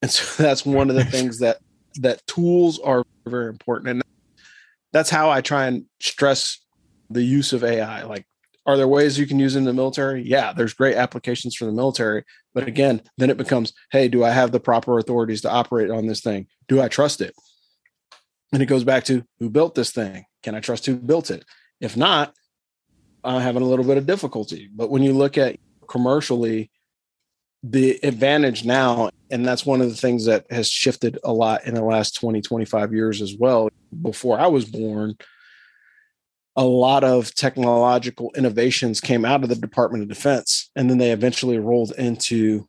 [0.03, 1.59] And so that's one of the things that
[2.01, 3.88] that tools are very important.
[3.88, 4.03] And
[4.92, 6.59] that's how I try and stress
[7.09, 8.03] the use of AI.
[8.03, 8.27] Like,
[8.66, 10.22] are there ways you can use in the military?
[10.22, 12.24] Yeah, there's great applications for the military.
[12.52, 16.07] But again, then it becomes, hey, do I have the proper authorities to operate on
[16.07, 16.48] this thing?
[16.68, 17.35] Do I trust it?
[18.52, 20.24] And it goes back to who built this thing?
[20.42, 21.44] Can I trust who built it?
[21.81, 22.35] If not,
[23.22, 24.68] I'm having a little bit of difficulty.
[24.74, 26.70] But when you look at commercially,
[27.62, 31.74] the advantage now, and that's one of the things that has shifted a lot in
[31.74, 33.68] the last 20, 25 years as well.
[34.02, 35.16] Before I was born,
[36.56, 41.12] a lot of technological innovations came out of the Department of Defense, and then they
[41.12, 42.66] eventually rolled into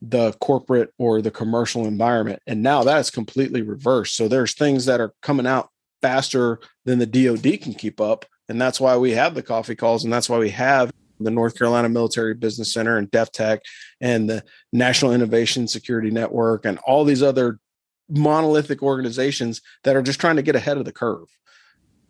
[0.00, 2.40] the corporate or the commercial environment.
[2.46, 4.16] And now that's completely reversed.
[4.16, 8.26] So there's things that are coming out faster than the DoD can keep up.
[8.48, 10.02] And that's why we have the coffee calls.
[10.02, 13.60] And that's why we have the North Carolina Military Business Center and DefTech
[14.00, 17.60] and the National Innovation Security Network and all these other
[18.08, 21.28] monolithic organizations that are just trying to get ahead of the curve.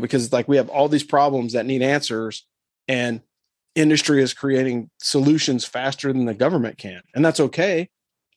[0.03, 2.47] Because like we have all these problems that need answers
[2.88, 3.23] and
[3.75, 7.01] industry is creating solutions faster than the government can.
[7.15, 7.88] And that's okay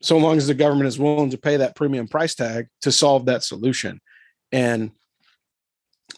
[0.01, 3.25] so long as the government is willing to pay that premium price tag to solve
[3.25, 3.99] that solution.
[4.51, 4.91] And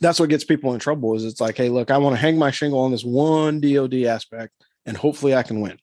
[0.02, 2.38] that's what gets people in trouble is it's like, hey, look, I want to hang
[2.38, 4.54] my shingle on this one DOD aspect
[4.86, 5.80] and hopefully I can win.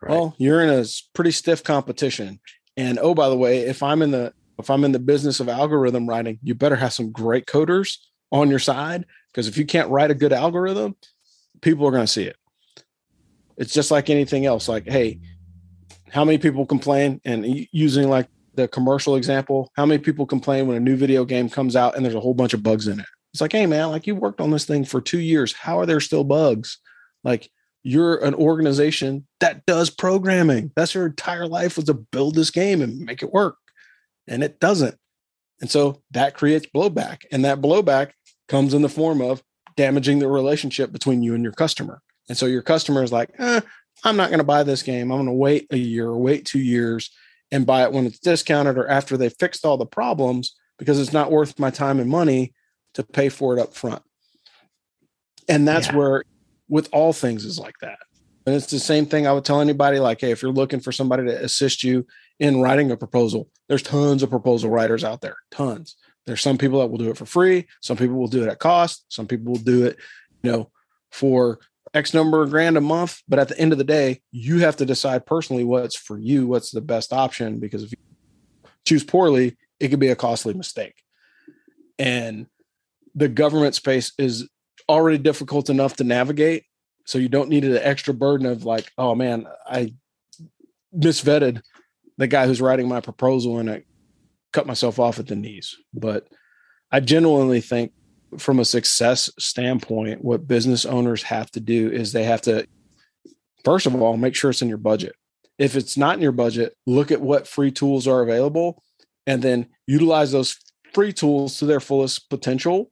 [0.00, 0.10] Right.
[0.10, 2.40] Well, you're in a pretty stiff competition.
[2.76, 5.48] And oh, by the way, if I'm in the if I'm in the business of
[5.48, 7.96] algorithm writing, you better have some great coders
[8.32, 10.96] on your side because if you can't write a good algorithm,
[11.60, 12.36] people are going to see it.
[13.56, 14.68] It's just like anything else.
[14.68, 15.20] Like, hey,
[16.10, 17.20] how many people complain?
[17.24, 21.48] And using like the commercial example, how many people complain when a new video game
[21.48, 23.06] comes out and there's a whole bunch of bugs in it?
[23.32, 25.52] It's like, hey man, like you worked on this thing for two years.
[25.52, 26.78] How are there still bugs?
[27.22, 27.50] Like
[27.82, 30.72] you're an organization that does programming.
[30.74, 33.56] That's your entire life was to build this game and make it work.
[34.26, 34.96] And it doesn't.
[35.60, 37.22] And so that creates blowback.
[37.30, 38.12] And that blowback
[38.50, 39.42] comes in the form of
[39.76, 42.02] damaging the relationship between you and your customer.
[42.28, 43.60] And so your customer is like, eh,
[44.04, 45.10] I'm not going to buy this game.
[45.10, 47.10] I'm going to wait a year or wait two years
[47.52, 51.12] and buy it when it's discounted or after they fixed all the problems because it's
[51.12, 52.52] not worth my time and money
[52.94, 54.02] to pay for it up front.
[55.48, 55.96] And that's yeah.
[55.96, 56.24] where,
[56.68, 57.98] with all things, is like that.
[58.46, 60.92] And it's the same thing I would tell anybody like, hey, if you're looking for
[60.92, 62.06] somebody to assist you
[62.38, 65.96] in writing a proposal, there's tons of proposal writers out there, tons.
[66.26, 67.66] There's some people that will do it for free.
[67.80, 69.04] Some people will do it at cost.
[69.08, 69.96] Some people will do it,
[70.42, 70.70] you know,
[71.10, 71.58] for
[71.94, 73.20] X number of grand a month.
[73.28, 76.46] But at the end of the day, you have to decide personally what's for you,
[76.46, 77.58] what's the best option.
[77.58, 77.98] Because if you
[78.84, 80.94] choose poorly, it could be a costly mistake.
[81.98, 82.46] And
[83.14, 84.48] the government space is
[84.88, 86.64] already difficult enough to navigate.
[87.06, 89.94] So you don't need an extra burden of like, oh man, I
[90.96, 91.62] misvetted
[92.18, 93.84] the guy who's writing my proposal and I
[94.52, 95.76] cut myself off at the knees.
[95.94, 96.28] But
[96.90, 97.92] I genuinely think
[98.38, 102.66] from a success standpoint, what business owners have to do is they have to,
[103.64, 105.14] first of all, make sure it's in your budget.
[105.58, 108.82] If it's not in your budget, look at what free tools are available
[109.26, 110.56] and then utilize those
[110.94, 112.90] free tools to their fullest potential.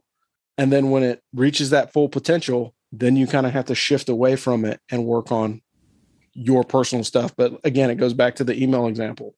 [0.59, 4.09] And then when it reaches that full potential, then you kind of have to shift
[4.09, 5.63] away from it and work on
[6.35, 7.35] your personal stuff.
[7.37, 9.35] But again, it goes back to the email example.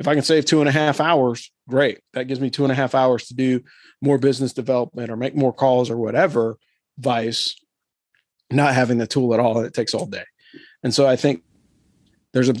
[0.00, 2.00] If I can save two and a half hours, great.
[2.14, 3.62] That gives me two and a half hours to do
[4.02, 6.56] more business development or make more calls or whatever,
[6.98, 7.54] vice
[8.50, 9.58] not having the tool at all.
[9.58, 10.24] And it takes all day.
[10.82, 11.44] And so I think
[12.32, 12.54] there's a,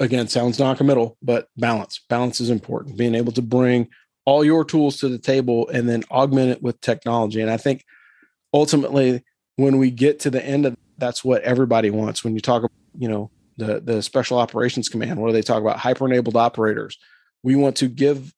[0.00, 2.00] again, sounds non-committal, but balance.
[2.08, 2.96] Balance is important.
[2.96, 3.88] Being able to bring
[4.24, 7.42] all your tools to the table and then augment it with technology.
[7.42, 7.84] And I think
[8.54, 9.24] ultimately,
[9.56, 12.22] when we get to the end of that's what everybody wants.
[12.24, 15.78] When you talk, you know, the the special operations command, what do they talk about?
[15.78, 16.96] Hyper enabled operators.
[17.42, 18.32] We want to give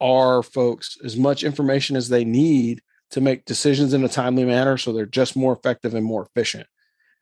[0.00, 4.76] our folks as much information as they need to make decisions in a timely manner
[4.76, 6.66] so they're just more effective and more efficient.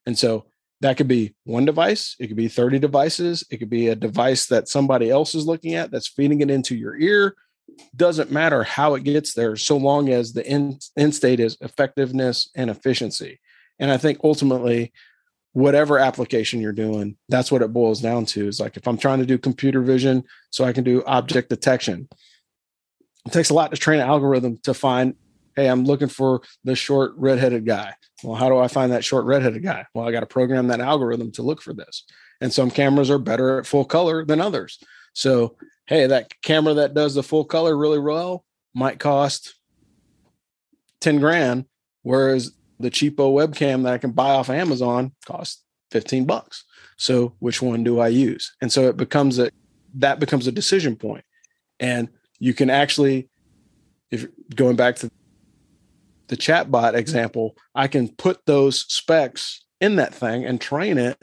[0.07, 0.47] And so
[0.81, 4.47] that could be one device, it could be 30 devices, it could be a device
[4.47, 7.37] that somebody else is looking at that's feeding it into your ear.
[7.97, 12.51] Doesn't matter how it gets there, so long as the end, end state is effectiveness
[12.55, 13.41] and efficiency.
[13.79, 14.93] And I think ultimately,
[15.55, 18.47] whatever application you're doing, that's what it boils down to.
[18.47, 22.09] Is like if I'm trying to do computer vision so I can do object detection,
[23.25, 25.15] it takes a lot to train an algorithm to find,
[25.57, 27.95] hey, I'm looking for the short redheaded guy.
[28.23, 29.87] Well, how do I find that short redheaded guy?
[29.95, 32.05] Well, I got to program that algorithm to look for this.
[32.41, 34.83] And some cameras are better at full color than others.
[35.15, 38.45] So, hey, that camera that does the full color really well
[38.75, 39.55] might cost
[41.01, 41.67] 10 grand,
[42.03, 42.53] whereas
[42.85, 46.65] the cheapo webcam that I can buy off Amazon costs 15 bucks.
[46.99, 48.55] So which one do I use?
[48.61, 49.51] And so it becomes a
[49.95, 51.25] that becomes a decision point.
[51.81, 52.09] And
[52.39, 53.31] you can actually,
[54.11, 55.11] if going back to
[56.27, 61.23] the chatbot example, I can put those specs in that thing and train it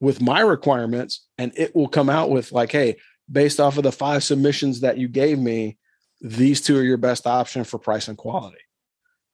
[0.00, 2.96] with my requirements, and it will come out with like, hey,
[3.30, 5.78] based off of the five submissions that you gave me,
[6.20, 8.58] these two are your best option for price and quality.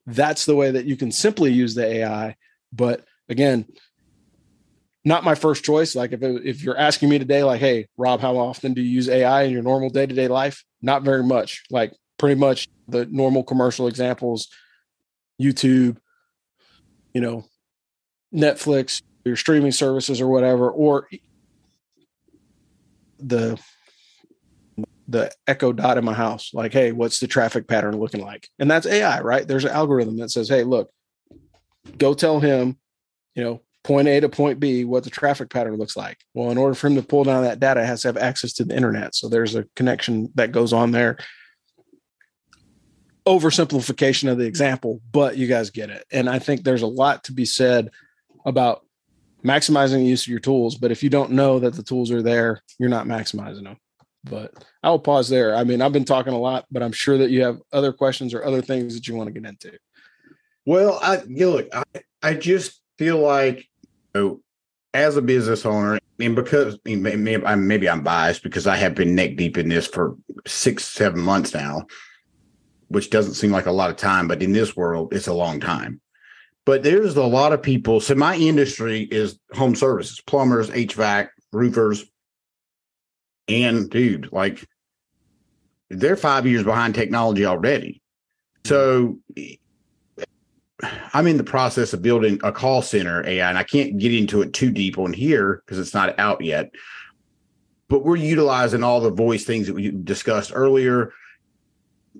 [0.08, 2.34] That's the way that you can simply use the AI.
[2.72, 3.66] But again,
[5.04, 5.94] not my first choice.
[5.94, 8.88] Like if it, if you're asking me today, like, hey, Rob, how often do you
[8.88, 10.64] use AI in your normal day to day life?
[10.80, 11.62] Not very much.
[11.70, 14.48] Like pretty much the normal commercial examples,
[15.40, 15.98] YouTube,
[17.12, 17.44] you know,
[18.34, 21.06] Netflix, your streaming services or whatever, or
[23.18, 23.60] the
[25.08, 28.70] the echo dot in my house like hey what's the traffic pattern looking like and
[28.70, 30.90] that's ai right there's an algorithm that says hey look
[31.96, 32.76] go tell him
[33.34, 36.58] you know point a to point b what the traffic pattern looks like well in
[36.58, 39.14] order for him to pull down that data has to have access to the internet
[39.14, 41.16] so there's a connection that goes on there
[43.28, 46.06] oversimplification of the example, but you guys get it.
[46.10, 47.90] And I think there's a lot to be said
[48.46, 48.86] about
[49.44, 50.76] maximizing the use of your tools.
[50.76, 53.76] But if you don't know that the tools are there, you're not maximizing them.
[54.24, 54.52] But
[54.82, 55.54] I will pause there.
[55.54, 58.34] I mean, I've been talking a lot, but I'm sure that you have other questions
[58.34, 59.78] or other things that you want to get into.
[60.66, 61.84] Well, I you look, I,
[62.22, 63.66] I just feel like
[64.14, 64.40] you know,
[64.92, 69.56] as a business owner, and because maybe I'm biased because I have been neck deep
[69.56, 70.16] in this for
[70.46, 71.86] six, seven months now
[72.88, 75.60] which doesn't seem like a lot of time, but in this world, it's a long
[75.60, 76.00] time.
[76.64, 78.00] But there's a lot of people.
[78.00, 82.04] So my industry is home services, plumbers, HVAC, roofers.
[83.48, 84.66] And dude, like
[85.90, 88.02] they're five years behind technology already.
[88.64, 89.18] So
[91.14, 94.42] I'm in the process of building a call center AI, and I can't get into
[94.42, 96.70] it too deep on here because it's not out yet.
[97.88, 101.12] But we're utilizing all the voice things that we discussed earlier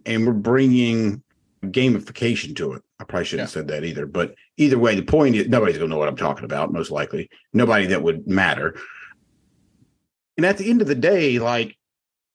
[0.06, 1.22] and we're bringing
[1.62, 2.82] gamification to it.
[3.00, 3.42] I probably shouldn't yeah.
[3.44, 4.06] have said that either.
[4.06, 6.90] But either way, the point is nobody's going to know what I'm talking about, most
[6.90, 7.30] likely.
[7.52, 8.76] Nobody that would matter.
[10.38, 11.76] And at the end of the day, like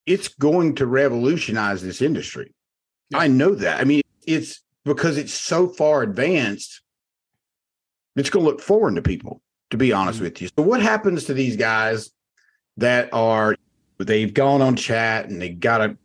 [0.06, 2.54] it's going to revolutionize this industry.
[3.10, 3.20] Yeah.
[3.20, 3.80] I know that.
[3.80, 6.82] I mean, it's because it's so far advanced,
[8.18, 9.42] it's going to look foreign to people,
[9.72, 10.26] to be honest mm-hmm.
[10.26, 10.50] with you.
[10.50, 12.12] So, what happens to these guys
[12.78, 13.56] that are,
[13.98, 15.98] they've gone on chat and they got a,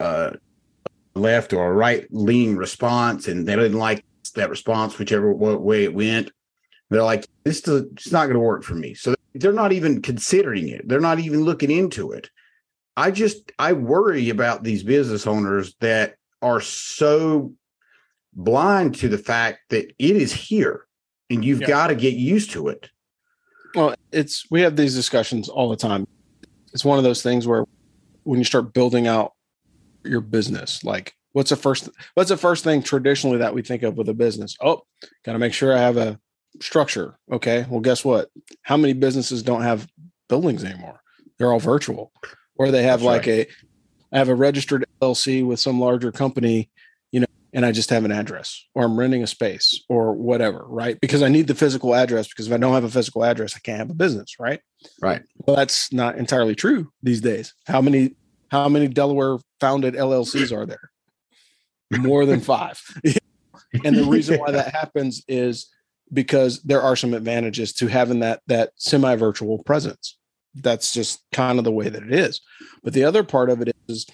[0.00, 0.32] uh,
[1.14, 5.94] left or a right leaning response and they didn't like that response, whichever way it
[5.94, 6.32] went.
[6.90, 8.94] They're like, this is it's not going to work for me.
[8.94, 10.88] So they're not even considering it.
[10.88, 12.30] They're not even looking into it.
[12.96, 17.52] I just I worry about these business owners that are so
[18.32, 20.86] blind to the fact that it is here
[21.30, 21.68] and you've yeah.
[21.68, 22.90] got to get used to it.
[23.74, 26.06] Well, it's we have these discussions all the time.
[26.72, 27.64] It's one of those things where
[28.24, 29.32] when you start building out
[30.04, 30.82] your business?
[30.84, 34.14] Like, what's the first what's the first thing traditionally that we think of with a
[34.14, 34.56] business?
[34.60, 34.82] Oh,
[35.24, 36.18] got to make sure I have a
[36.60, 37.18] structure.
[37.30, 37.66] Okay.
[37.68, 38.30] Well, guess what?
[38.62, 39.88] How many businesses don't have
[40.28, 41.00] buildings anymore?
[41.38, 42.12] They're all virtual,
[42.56, 43.46] or they have That's like right.
[43.46, 43.46] a
[44.12, 46.70] I have a registered LLC with some larger company,
[47.12, 50.64] you know, and I just have an address, or I'm renting a space, or whatever,
[50.66, 50.98] right?
[51.00, 52.28] Because I need the physical address.
[52.28, 54.60] Because if I don't have a physical address, I can't have a business, right?
[55.02, 55.22] Right.
[55.36, 57.54] Well, that's not entirely true these days.
[57.66, 58.16] How many
[58.50, 60.90] how many Delaware founded LLCs are there?
[61.90, 62.80] More than five.
[63.84, 65.68] and the reason why that happens is
[66.12, 70.16] because there are some advantages to having that that semi-virtual presence.
[70.54, 72.40] That's just kind of the way that it is.
[72.82, 74.06] But the other part of it is,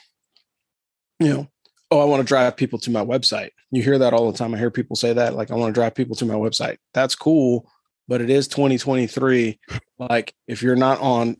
[1.20, 1.48] you know,
[1.90, 3.50] oh, I want to drive people to my website.
[3.70, 4.54] You hear that all the time.
[4.54, 6.78] I hear people say that, like, I want to drive people to my website.
[6.92, 7.70] That's cool,
[8.08, 9.58] but it is 2023.
[9.98, 11.36] Like, if you're not on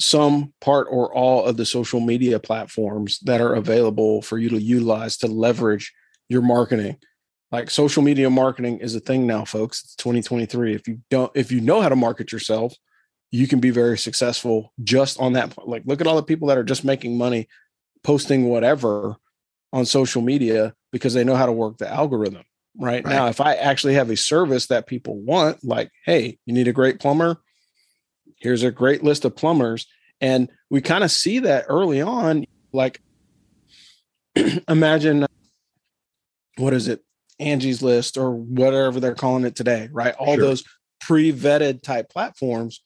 [0.00, 4.60] some part or all of the social media platforms that are available for you to
[4.60, 5.92] utilize to leverage
[6.28, 6.96] your marketing.
[7.52, 9.82] Like social media marketing is a thing now, folks.
[9.82, 10.74] It's 2023.
[10.74, 12.74] If you don't, if you know how to market yourself,
[13.30, 15.56] you can be very successful just on that.
[15.66, 17.48] Like, look at all the people that are just making money
[18.02, 19.16] posting whatever
[19.72, 22.44] on social media because they know how to work the algorithm.
[22.76, 23.12] Right, right.
[23.12, 26.72] now, if I actually have a service that people want, like, hey, you need a
[26.72, 27.40] great plumber,
[28.36, 29.86] here's a great list of plumbers.
[30.20, 32.46] And we kind of see that early on.
[32.72, 33.00] Like,
[34.68, 35.28] imagine uh,
[36.56, 37.02] what is it,
[37.40, 40.14] Angie's List or whatever they're calling it today, right?
[40.14, 40.44] All sure.
[40.44, 40.64] those
[41.00, 42.82] pre vetted type platforms.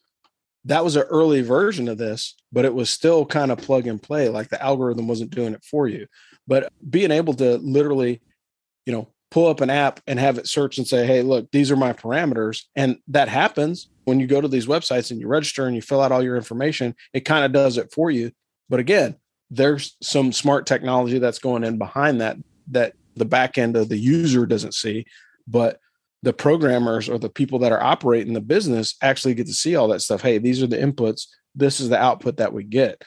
[0.67, 4.03] That was an early version of this, but it was still kind of plug and
[4.03, 4.31] play.
[4.31, 6.07] Like the algorithm wasn't doing it for you.
[6.47, 8.23] But being able to literally,
[8.87, 11.71] you know, pull up an app and have it search and say, hey, look, these
[11.71, 12.63] are my parameters.
[12.77, 16.01] And that happens when you go to these websites and you register and you fill
[16.01, 18.31] out all your information, it kind of does it for you.
[18.69, 19.17] But again,
[19.51, 22.37] there's some smart technology that's going in behind that
[22.69, 25.07] that the back end of the user doesn't see,
[25.47, 25.79] but
[26.23, 29.89] the programmers or the people that are operating the business actually get to see all
[29.89, 30.23] that stuff.
[30.23, 31.27] Hey, these are the inputs.
[31.55, 33.03] This is the output that we get.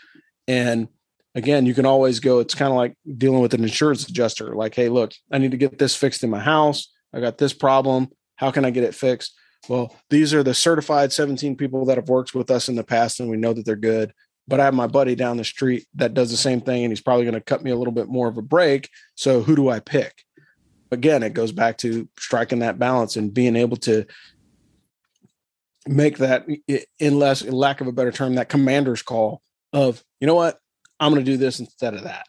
[0.48, 0.88] And
[1.34, 4.56] again, you can always go, it's kind of like dealing with an insurance adjuster.
[4.56, 6.94] Like, hey, look, I need to get this fixed in my house.
[7.14, 8.10] I got this problem.
[8.36, 9.34] How can I get it fixed?
[9.68, 13.20] Well, these are the certified 17 people that have worked with us in the past,
[13.20, 14.14] and we know that they're good.
[14.48, 17.02] But I have my buddy down the street that does the same thing, and he's
[17.02, 18.90] probably going to cut me a little bit more of a break.
[19.16, 20.24] So, who do I pick?
[20.92, 24.06] Again, it goes back to striking that balance and being able to
[25.86, 26.46] make that,
[27.00, 29.42] in less in lack of a better term, that commander's call
[29.74, 30.60] of, you know what,
[31.00, 32.28] I'm going to do this instead of that.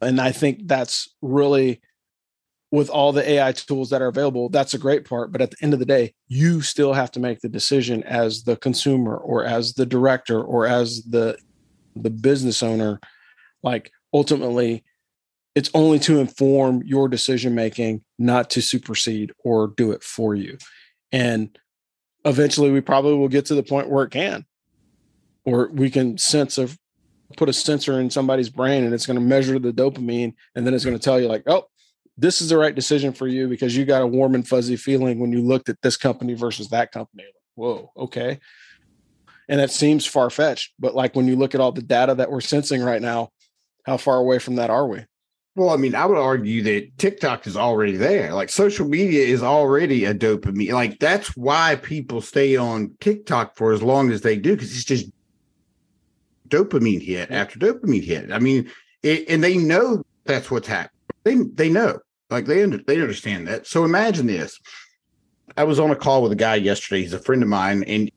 [0.00, 1.80] And I think that's really
[2.72, 5.30] with all the AI tools that are available, that's a great part.
[5.30, 8.44] But at the end of the day, you still have to make the decision as
[8.44, 11.38] the consumer or as the director or as the
[11.94, 12.98] the business owner.
[13.62, 14.84] Like ultimately,
[15.54, 20.56] it's only to inform your decision making, not to supersede or do it for you.
[21.12, 21.56] And
[22.24, 24.46] eventually we probably will get to the point where it can.
[25.44, 26.78] Or we can sense of
[27.36, 30.72] put a sensor in somebody's brain and it's going to measure the dopamine and then
[30.72, 31.66] it's going to tell you like, oh,
[32.16, 35.18] this is the right decision for you because you got a warm and fuzzy feeling
[35.18, 37.24] when you looked at this company versus that company.
[37.54, 38.38] Whoa, okay.
[39.48, 42.30] And that seems far fetched, but like when you look at all the data that
[42.30, 43.30] we're sensing right now,
[43.84, 45.04] how far away from that are we?
[45.54, 48.32] Well, I mean, I would argue that TikTok is already there.
[48.32, 50.72] Like social media is already a dopamine.
[50.72, 54.84] Like that's why people stay on TikTok for as long as they do because it's
[54.84, 55.10] just
[56.48, 58.32] dopamine hit after dopamine hit.
[58.32, 58.70] I mean,
[59.02, 60.91] it, and they know that's what's happening.
[61.24, 61.98] They they know,
[62.30, 63.66] like they under, they understand that.
[63.66, 64.58] So imagine this.
[65.56, 67.02] I was on a call with a guy yesterday.
[67.02, 68.10] He's a friend of mine, and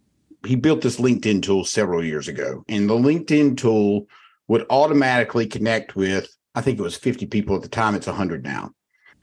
[0.45, 2.63] he built this LinkedIn tool several years ago.
[2.69, 4.07] And the LinkedIn tool
[4.47, 7.95] would automatically connect with, I think it was 50 people at the time.
[7.95, 8.71] It's 100 now.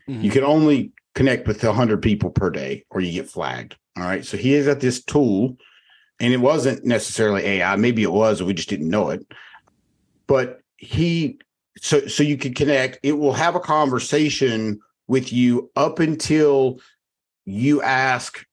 [0.08, 0.22] Mm-hmm.
[0.22, 3.76] You can only connect with 100 people per day, or you get flagged.
[3.96, 4.24] All right.
[4.24, 5.56] So he has got this tool,
[6.18, 7.76] and it wasn't necessarily AI.
[7.76, 9.24] Maybe it was, we just didn't know it.
[10.26, 11.38] But he
[11.82, 16.80] so so you can connect it will have a conversation with you up until
[17.44, 18.46] you ask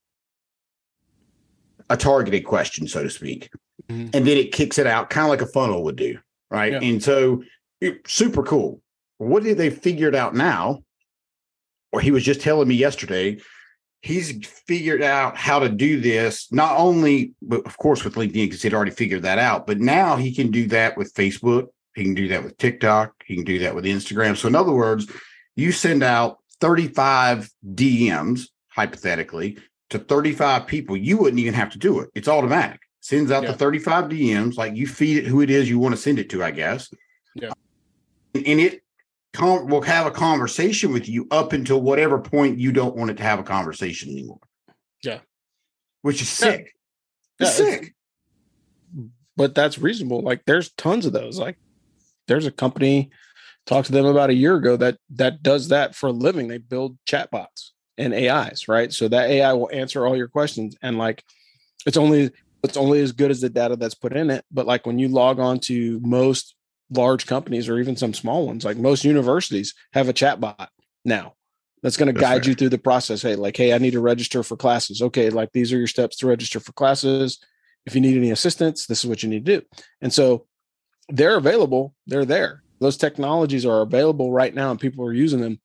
[1.90, 3.50] a targeted question so to speak
[3.88, 4.10] mm-hmm.
[4.14, 6.18] and then it kicks it out kind of like a funnel would do
[6.52, 6.82] right yeah.
[6.82, 7.42] and so
[7.80, 8.82] it, super cool
[9.20, 10.84] what did they figured out now
[11.92, 13.40] or he was just telling me yesterday
[14.02, 18.62] he's figured out how to do this not only but of course with linkedin because
[18.62, 22.14] he'd already figured that out but now he can do that with facebook he can
[22.14, 23.14] do that with TikTok.
[23.26, 24.38] He can do that with Instagram.
[24.38, 25.12] So, in other words,
[25.56, 29.58] you send out 35 DMs, hypothetically,
[29.90, 30.96] to 35 people.
[30.96, 32.10] You wouldn't even have to do it.
[32.16, 32.80] It's automatic.
[33.02, 33.52] Sends out yeah.
[33.52, 36.30] the 35 DMs, like you feed it who it is you want to send it
[36.30, 36.90] to, I guess.
[37.34, 37.52] Yeah.
[38.36, 38.84] And it
[39.40, 43.24] will have a conversation with you up until whatever point you don't want it to
[43.24, 44.40] have a conversation anymore.
[45.04, 45.20] Yeah.
[46.02, 46.74] Which is sick.
[47.40, 47.48] Yeah.
[47.48, 47.82] It's yeah, sick.
[47.82, 50.22] It's, but that's reasonable.
[50.22, 51.40] Like there's tons of those.
[51.40, 51.58] Like
[52.30, 53.10] there's a company
[53.66, 56.48] talked to them about a year ago that that does that for a living.
[56.48, 58.94] They build chatbots and AIs, right?
[58.94, 61.24] So that AI will answer all your questions and like
[61.86, 62.32] it's only
[62.64, 64.46] it's only as good as the data that's put in it.
[64.52, 66.56] But like when you log on to most
[66.90, 70.68] large companies or even some small ones, like most universities have a chatbot
[71.06, 71.34] now
[71.82, 72.48] that's going to guide right.
[72.48, 73.22] you through the process.
[73.22, 75.02] Hey, like, hey, I need to register for classes.
[75.02, 77.40] Okay, like these are your steps to register for classes.
[77.86, 79.66] If you need any assistance, this is what you need to do.
[80.02, 80.46] And so
[81.10, 81.94] they're available.
[82.08, 82.64] They're there.
[82.80, 85.60] Those technologies are available right now, and people are using them.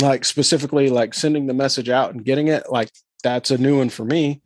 [0.00, 2.64] Like specifically, like sending the message out and getting it.
[2.70, 2.90] Like
[3.22, 4.42] that's a new one for me.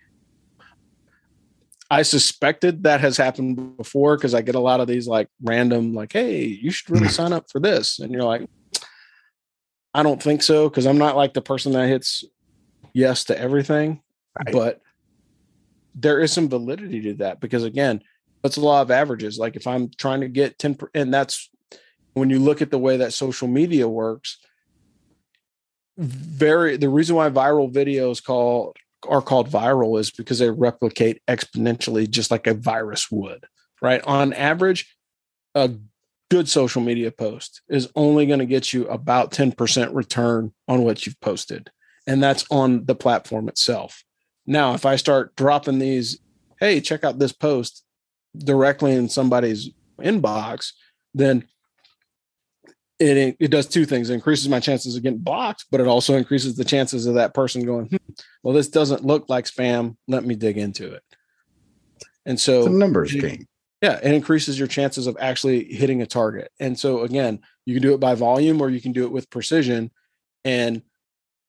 [1.90, 5.94] I suspected that has happened before because I get a lot of these like random,
[5.94, 7.12] like, hey, you should really hmm.
[7.12, 7.98] sign up for this.
[7.98, 8.46] And you're like,
[9.94, 12.24] I don't think so because I'm not like the person that hits
[12.92, 14.02] yes to everything.
[14.38, 14.52] Right.
[14.52, 14.82] But
[15.94, 18.02] there is some validity to that because, again,
[18.42, 19.38] that's a lot of averages.
[19.38, 21.50] Like if I'm trying to get 10 and that's
[22.14, 24.38] when you look at the way that social media works,
[25.96, 28.74] very the reason why viral videos call
[29.08, 33.46] are called viral is because they replicate exponentially just like a virus would.
[33.80, 34.02] Right.
[34.02, 34.96] On average,
[35.54, 35.70] a
[36.30, 41.06] good social media post is only going to get you about 10% return on what
[41.06, 41.70] you've posted.
[42.06, 44.02] And that's on the platform itself.
[44.46, 46.18] Now, if I start dropping these,
[46.58, 47.84] hey, check out this post,
[48.38, 49.70] directly in somebody's
[50.00, 50.72] inbox,
[51.14, 51.46] then
[52.98, 54.10] it it does two things.
[54.10, 57.34] It increases my chances of getting blocked, but it also increases the chances of that
[57.34, 57.96] person going, hmm,
[58.42, 59.96] well, this doesn't look like spam.
[60.08, 61.02] Let me dig into it.
[62.26, 63.48] And so it's numbers it, game.
[63.82, 66.50] Yeah, it increases your chances of actually hitting a target.
[66.58, 69.30] And so again, you can do it by volume or you can do it with
[69.30, 69.92] precision.
[70.44, 70.82] And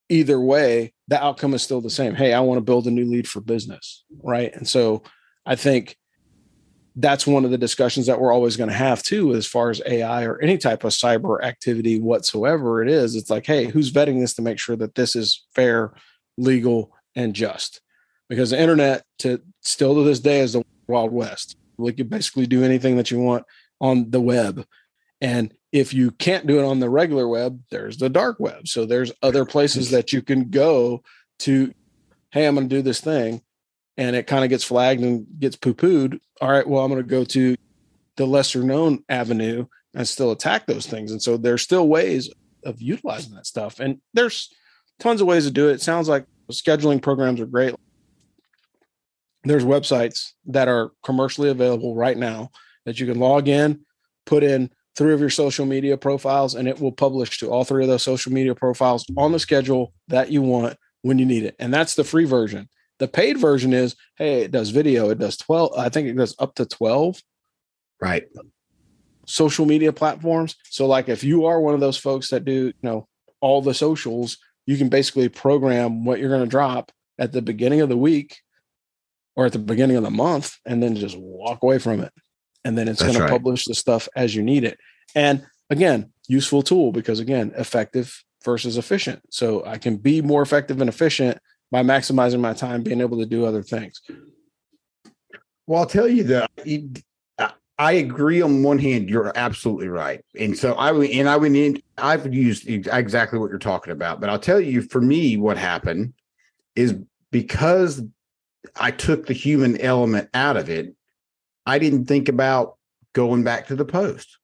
[0.10, 2.14] either way, the outcome is still the same.
[2.14, 4.04] Hey, I want to build a new lead for business.
[4.24, 4.54] Right.
[4.54, 5.02] And so
[5.46, 5.98] I think
[7.00, 9.82] that's one of the discussions that we're always going to have too, as far as
[9.86, 13.16] AI or any type of cyber activity whatsoever it is.
[13.16, 15.94] It's like, hey, who's vetting this to make sure that this is fair,
[16.38, 17.80] legal, and just?
[18.28, 21.56] Because the internet to still to this day is the wild west.
[21.78, 23.46] Like you basically do anything that you want
[23.80, 24.66] on the web.
[25.22, 28.68] And if you can't do it on the regular web, there's the dark web.
[28.68, 31.02] So there's other places that you can go
[31.40, 31.74] to,
[32.32, 33.42] hey, I'm going to do this thing.
[34.00, 36.22] And it kind of gets flagged and gets poo pooed.
[36.40, 37.58] All right, well, I'm going to go to
[38.16, 41.12] the lesser known avenue and still attack those things.
[41.12, 42.30] And so there's still ways
[42.64, 43.82] of utilizing that stuff.
[43.82, 44.54] And there's
[45.00, 45.74] tons of ways to do it.
[45.74, 47.76] It sounds like scheduling programs are great.
[49.44, 52.52] There's websites that are commercially available right now
[52.86, 53.82] that you can log in,
[54.26, 57.84] put in three of your social media profiles, and it will publish to all three
[57.84, 61.56] of those social media profiles on the schedule that you want when you need it.
[61.60, 62.70] And that's the free version.
[63.00, 66.36] The paid version is, hey, it does video, it does 12, I think it does
[66.40, 67.22] up to 12.
[68.02, 68.28] Right.
[69.26, 70.56] Social media platforms.
[70.70, 73.08] So, like, if you are one of those folks that do, you know,
[73.42, 77.82] all the socials, you can basically program what you're going to drop at the beginning
[77.82, 78.38] of the week
[79.36, 82.12] or at the beginning of the month and then just walk away from it
[82.64, 83.28] and then it's going right.
[83.28, 84.78] to publish the stuff as you need it.
[85.16, 89.22] And again, useful tool because again, effective versus efficient.
[89.32, 91.40] So I can be more effective and efficient
[91.72, 94.02] by maximizing my time, being able to do other things.
[95.68, 96.50] Well, I'll tell you that
[97.78, 100.26] I agree on one hand, you're absolutely right.
[100.38, 104.30] And so I and I would need, I've used exactly what you're talking about, but
[104.30, 106.14] I'll tell you for me, what happened
[106.76, 106.96] is
[107.32, 108.02] because
[108.76, 110.94] I took the human element out of it,
[111.66, 112.78] I didn't think about
[113.14, 114.38] going back to the post.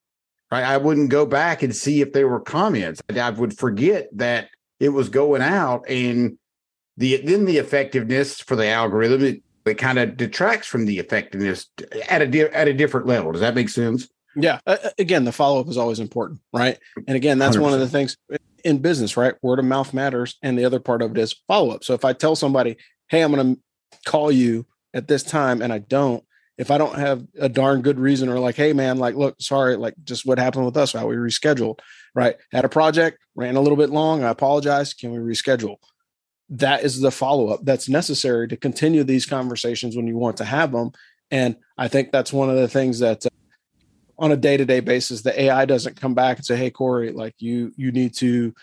[0.52, 0.64] Right.
[0.64, 3.02] I wouldn't go back and see if there were comments.
[3.10, 4.50] I would forget that
[4.80, 6.38] it was going out and
[6.98, 11.68] the then the effectiveness for the algorithm it, it kind of detracts from the effectiveness
[12.10, 13.32] at a di- at a different level.
[13.32, 14.08] Does that make sense?
[14.36, 14.60] Yeah.
[14.68, 16.78] Uh, again, the follow up is always important, right?
[17.08, 17.62] And again, that's 100%.
[17.62, 18.18] one of the things
[18.64, 19.34] in business, right?
[19.42, 21.84] Word of mouth matters, and the other part of it is follow up.
[21.84, 22.78] So if I tell somebody,
[23.10, 23.62] "Hey, I'm going to
[24.06, 26.24] call you at this time," and I don't,
[26.58, 29.76] if I don't have a darn good reason or like, hey man, like, look, sorry,
[29.76, 31.80] like just what happened with us, how we rescheduled,
[32.14, 32.36] right?
[32.52, 34.24] Had a project, ran a little bit long.
[34.24, 34.94] I apologize.
[34.94, 35.78] Can we reschedule?
[36.50, 40.46] That is the follow up that's necessary to continue these conversations when you want to
[40.46, 40.92] have them.
[41.32, 43.30] And I think that's one of the things that uh,
[44.18, 47.12] on a day to day basis, the AI doesn't come back and say, hey, Corey,
[47.12, 48.54] like you, you need to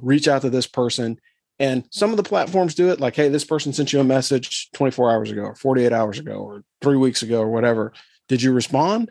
[0.00, 1.18] reach out to this person
[1.58, 4.70] and some of the platforms do it like, hey, this person sent you a message
[4.72, 7.92] 24 hours ago or 48 hours ago or three weeks ago or whatever.
[8.28, 9.10] Did you respond?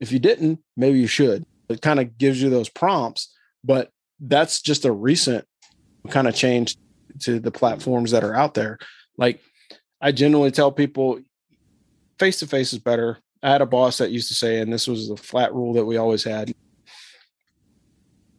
[0.00, 1.44] If you didn't, maybe you should.
[1.68, 3.90] It kind of gives you those prompts, but
[4.20, 5.46] that's just a recent
[6.08, 6.76] kind of change
[7.20, 8.78] to the platforms that are out there.
[9.16, 9.40] Like
[10.00, 11.20] I generally tell people
[12.18, 13.18] face to face is better.
[13.42, 15.84] I had a boss that used to say, and this was the flat rule that
[15.84, 16.52] we always had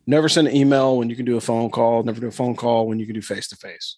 [0.07, 2.55] never send an email when you can do a phone call, never do a phone
[2.55, 3.97] call when you can do face to face.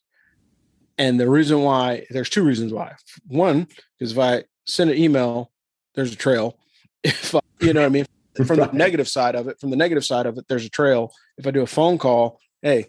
[0.97, 2.95] And the reason why, there's two reasons why.
[3.27, 3.67] One,
[3.99, 5.51] is if I send an email,
[5.95, 6.57] there's a trail.
[7.01, 8.05] If I, you know what I mean?
[8.45, 11.13] From the negative side of it, from the negative side of it, there's a trail.
[11.37, 12.87] If I do a phone call, hey,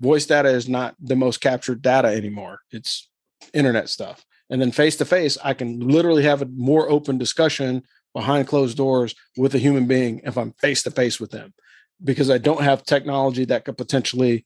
[0.00, 2.60] voice data is not the most captured data anymore.
[2.70, 3.08] It's
[3.52, 4.24] internet stuff.
[4.48, 8.76] And then face to face, I can literally have a more open discussion behind closed
[8.76, 11.54] doors with a human being if I'm face to face with them
[12.02, 14.44] because I don't have technology that could potentially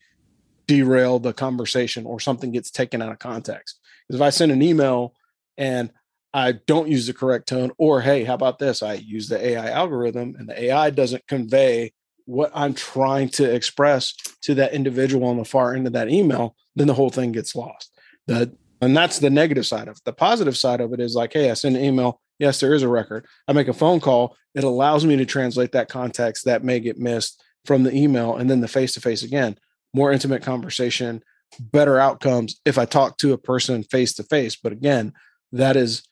[0.66, 3.80] derail the conversation or something gets taken out of context.
[4.06, 5.14] Because if I send an email
[5.56, 5.90] and
[6.34, 8.82] I don't use the correct tone, or hey, how about this?
[8.82, 11.92] I use the AI algorithm and the AI doesn't convey
[12.26, 16.56] what I'm trying to express to that individual on the far end of that email,
[16.74, 17.90] then the whole thing gets lost.
[18.26, 20.02] The and that's the negative side of it.
[20.04, 22.20] The positive side of it is like, hey, I send an email.
[22.38, 23.26] Yes, there is a record.
[23.48, 24.36] I make a phone call.
[24.54, 28.50] It allows me to translate that context that may get missed from the email and
[28.50, 29.56] then the face to face again.
[29.94, 31.22] More intimate conversation,
[31.58, 34.56] better outcomes if I talk to a person face to face.
[34.56, 35.14] But again,
[35.52, 36.02] that is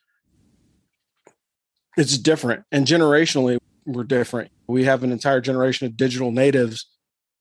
[1.95, 2.63] it's different.
[2.71, 4.51] And generationally, we're different.
[4.67, 6.87] We have an entire generation of digital natives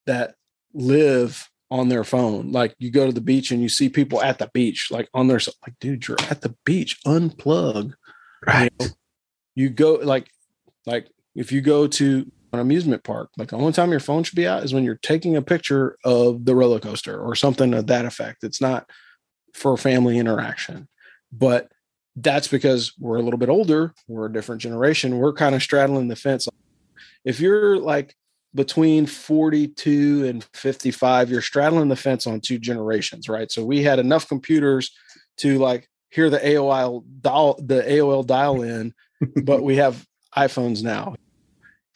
[0.06, 0.34] that
[0.74, 2.52] live on their phone.
[2.52, 5.28] Like you go to the beach and you see people at the beach, like on
[5.28, 7.94] their like, dude, you're at the beach, unplug.
[8.46, 8.72] Right.
[8.78, 8.92] You, know,
[9.54, 10.28] you go like
[10.86, 14.36] like if you go to an amusement park, like the only time your phone should
[14.36, 17.86] be out is when you're taking a picture of the roller coaster or something of
[17.86, 18.44] that effect.
[18.44, 18.90] It's not
[19.54, 20.88] for family interaction.
[21.32, 21.72] But
[22.16, 26.08] that's because we're a little bit older, we're a different generation, we're kind of straddling
[26.08, 26.48] the fence.
[27.24, 28.14] If you're like
[28.54, 33.50] between 42 and 55, you're straddling the fence on two generations, right?
[33.50, 34.90] So we had enough computers
[35.38, 38.92] to like hear the AOL dial the AOL dial in,
[39.44, 40.06] but we have
[40.36, 41.14] iPhones now.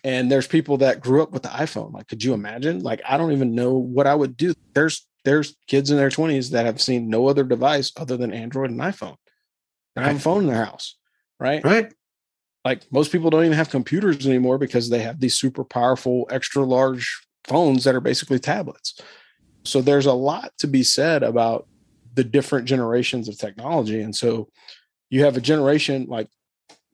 [0.02, 1.92] And there's people that grew up with the iPhone.
[1.92, 2.80] Like, could you imagine?
[2.80, 4.54] Like, I don't even know what I would do.
[4.72, 8.70] There's there's kids in their 20s that have seen no other device other than Android
[8.70, 9.16] and iPhone.
[9.96, 10.96] They have a phone in their house,
[11.40, 11.64] right?
[11.64, 11.92] Right.
[12.64, 16.64] Like most people don't even have computers anymore because they have these super powerful, extra
[16.64, 19.00] large phones that are basically tablets.
[19.64, 21.66] So there's a lot to be said about
[22.14, 24.00] the different generations of technology.
[24.00, 24.48] And so
[25.10, 26.28] you have a generation like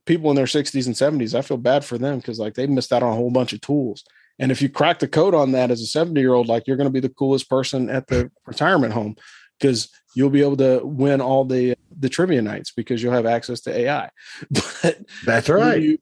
[0.05, 1.35] people in their 60s and 70s.
[1.35, 3.61] I feel bad for them because like they missed out on a whole bunch of
[3.61, 4.05] tools.
[4.39, 6.77] And if you crack the code on that as a 70 year old, like you're
[6.77, 9.17] going to be the coolest person at the retirement home
[9.63, 13.61] because you'll be able to win all the the trivia nights because you'll have access
[13.63, 14.11] to AI.
[14.83, 15.81] But That's right.
[15.81, 15.99] you-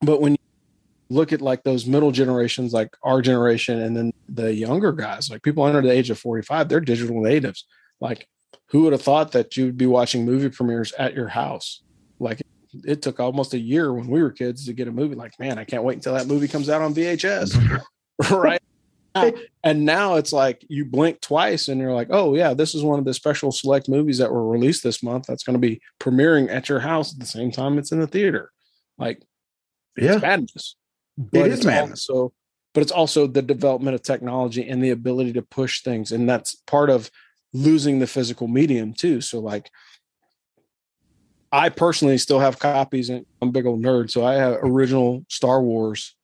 [0.00, 0.38] but when you
[1.10, 5.42] look at like those middle generations, like our generation, and then the younger guys, like
[5.42, 7.66] people under the age of 45, they're digital natives.
[8.00, 8.26] Like,
[8.70, 11.82] who would have thought that you would be watching movie premieres at your house?
[12.18, 12.42] Like,
[12.84, 15.14] it took almost a year when we were kids to get a movie.
[15.14, 17.82] Like, man, I can't wait until that movie comes out on VHS.
[18.30, 18.62] right.
[19.14, 19.32] Oh.
[19.64, 22.98] And now it's like you blink twice and you're like, oh, yeah, this is one
[22.98, 26.50] of the special select movies that were released this month that's going to be premiering
[26.50, 28.50] at your house at the same time it's in the theater.
[28.98, 29.22] Like,
[29.96, 30.14] yeah.
[30.14, 30.76] it's madness.
[31.32, 32.08] It is it's madness.
[32.08, 32.32] Also,
[32.74, 36.12] but it's also the development of technology and the ability to push things.
[36.12, 37.10] And that's part of
[37.52, 39.20] losing the physical medium too.
[39.20, 39.70] So like
[41.52, 44.10] I personally still have copies and I'm a big old nerd.
[44.10, 46.16] So I have original Star Wars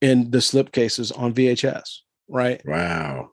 [0.00, 1.98] in the slipcases on VHS,
[2.28, 2.60] right?
[2.64, 3.30] Wow.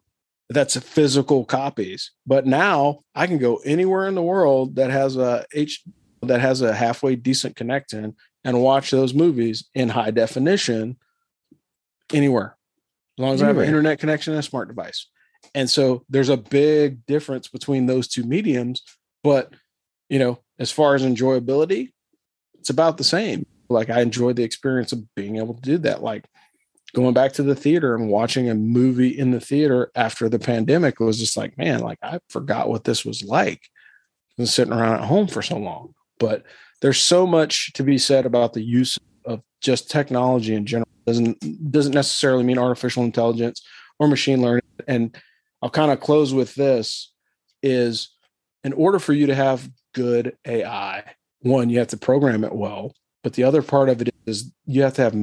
[0.49, 2.11] That's physical copies.
[2.25, 5.83] But now I can go anywhere in the world that has a H
[6.23, 10.97] that has a halfway decent connection and watch those movies in high definition
[12.13, 12.57] anywhere.
[13.17, 15.07] As long as I have an internet connection and a smart device.
[15.55, 18.83] And so there's a big difference between those two mediums.
[19.23, 19.53] But,
[20.09, 21.91] you know, as far as enjoyability,
[22.59, 23.45] it's about the same.
[23.69, 26.03] Like I enjoy the experience of being able to do that.
[26.03, 26.25] Like
[26.93, 30.99] going back to the theater and watching a movie in the theater after the pandemic
[30.99, 33.61] was just like, man, like I forgot what this was like.
[34.37, 35.93] Been sitting around at home for so long.
[36.19, 36.43] But
[36.81, 40.87] there's so much to be said about the use of just technology in general.
[41.05, 43.61] Doesn't doesn't necessarily mean artificial intelligence
[43.99, 44.63] or machine learning.
[44.87, 45.15] And
[45.61, 47.11] I'll kind of close with this
[47.63, 48.09] is
[48.63, 51.03] in order for you to have good AI,
[51.41, 52.93] one, you have to program it well.
[53.23, 55.13] But the other part of it is you have to have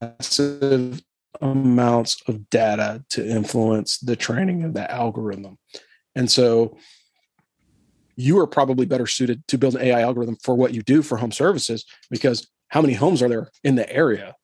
[0.00, 1.02] massive
[1.40, 5.58] amounts of data to influence the training of that algorithm.
[6.14, 6.76] And so
[8.16, 11.16] you are probably better suited to build an AI algorithm for what you do for
[11.16, 14.34] home services because how many homes are there in the area?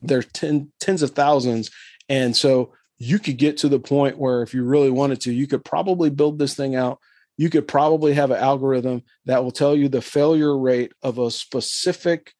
[0.00, 1.70] There's ten, tens of thousands.
[2.08, 5.46] And so you could get to the point where if you really wanted to, you
[5.46, 6.98] could probably build this thing out.
[7.36, 11.30] You could probably have an algorithm that will tell you the failure rate of a
[11.30, 12.32] specific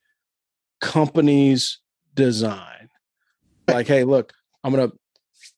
[0.79, 1.79] company's
[2.13, 2.89] design.
[3.67, 4.33] Like, hey, look,
[4.63, 4.97] I'm going to,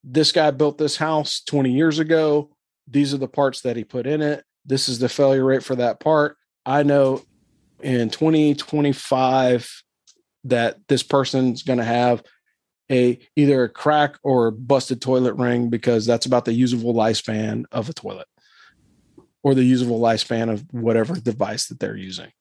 [0.04, 2.52] this guy built this house 20 years ago.
[2.88, 4.44] These are the parts that he put in it.
[4.66, 6.38] This is the failure rate for that part.
[6.66, 7.24] I know
[7.82, 9.84] in 2025
[10.46, 12.24] that this person's going to have
[12.92, 17.66] a either a crack or a busted toilet ring because that's about the usable lifespan
[17.72, 18.28] of a toilet
[19.44, 22.32] or the usable lifespan of whatever device that they're using.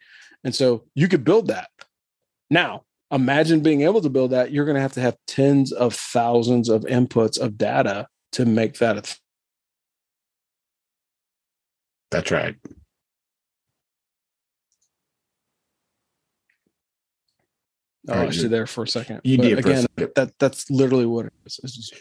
[0.42, 1.70] And so you could build that.
[2.50, 2.84] Now,
[3.14, 4.50] imagine being able to build that.
[4.52, 8.78] You're going to have to have tens of thousands of inputs of data to make
[8.78, 9.18] that a th-
[12.10, 12.56] That's right.
[18.08, 19.20] Oh, I All right, lost you- there for a second.
[19.24, 19.86] You But did again.
[20.14, 21.56] That that's literally what it is.
[21.64, 21.94] Just-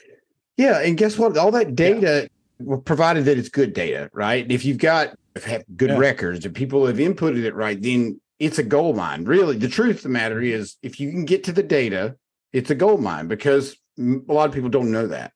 [0.57, 1.37] Yeah, and guess what?
[1.37, 4.49] All that data, well, provided that it's good data, right?
[4.51, 5.97] If you've got have good Yeah.
[5.97, 9.23] records and people have inputted it right, then it's a gold mine.
[9.23, 12.17] Really, the truth of the matter is, if you can get to the data,
[12.51, 15.31] it's a gold mine because a lot of people don't know that,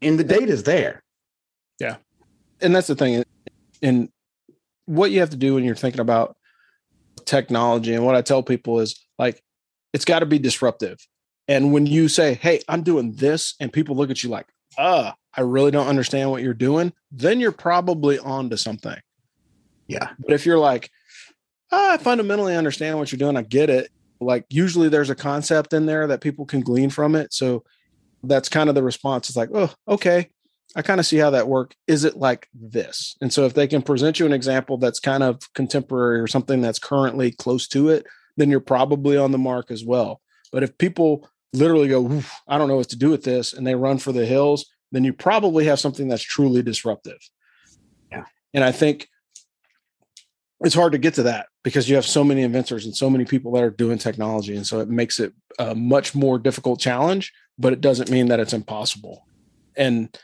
[0.00, 1.02] and the data is there.
[1.78, 1.96] Yeah,
[2.60, 3.24] and that's the thing.
[3.82, 4.08] And
[4.86, 6.36] what you have to do when you're thinking about
[7.24, 9.42] technology, and what I tell people is like,
[9.92, 10.98] it's got to be disruptive.
[11.48, 14.46] And when you say, "Hey, I'm doing this," and people look at you like,
[14.78, 18.98] "Uh, I really don't understand what you're doing," then you're probably on to something.
[19.86, 20.10] Yeah.
[20.18, 20.90] But if you're like,
[21.72, 23.90] "Ah, I fundamentally understand what you're doing, I get it.
[24.20, 27.32] Like usually there's a concept in there that people can glean from it.
[27.32, 27.64] So
[28.22, 29.28] that's kind of the response.
[29.28, 30.28] It's like, oh, okay.
[30.74, 31.74] I kind of see how that work.
[31.86, 33.16] Is it like this?
[33.20, 36.62] And so if they can present you an example that's kind of contemporary or something
[36.62, 38.06] that's currently close to it,
[38.36, 40.20] then you're probably on the mark as well.
[40.50, 43.74] But if people literally go, I don't know what to do with this, and they
[43.74, 47.18] run for the hills, then you probably have something that's truly disruptive.
[48.10, 48.24] Yeah.
[48.54, 49.08] And I think
[50.60, 53.24] it's hard to get to that because you have so many inventors and so many
[53.24, 54.56] people that are doing technology.
[54.56, 58.40] And so it makes it a much more difficult challenge, but it doesn't mean that
[58.40, 59.26] it's impossible.
[59.76, 60.16] And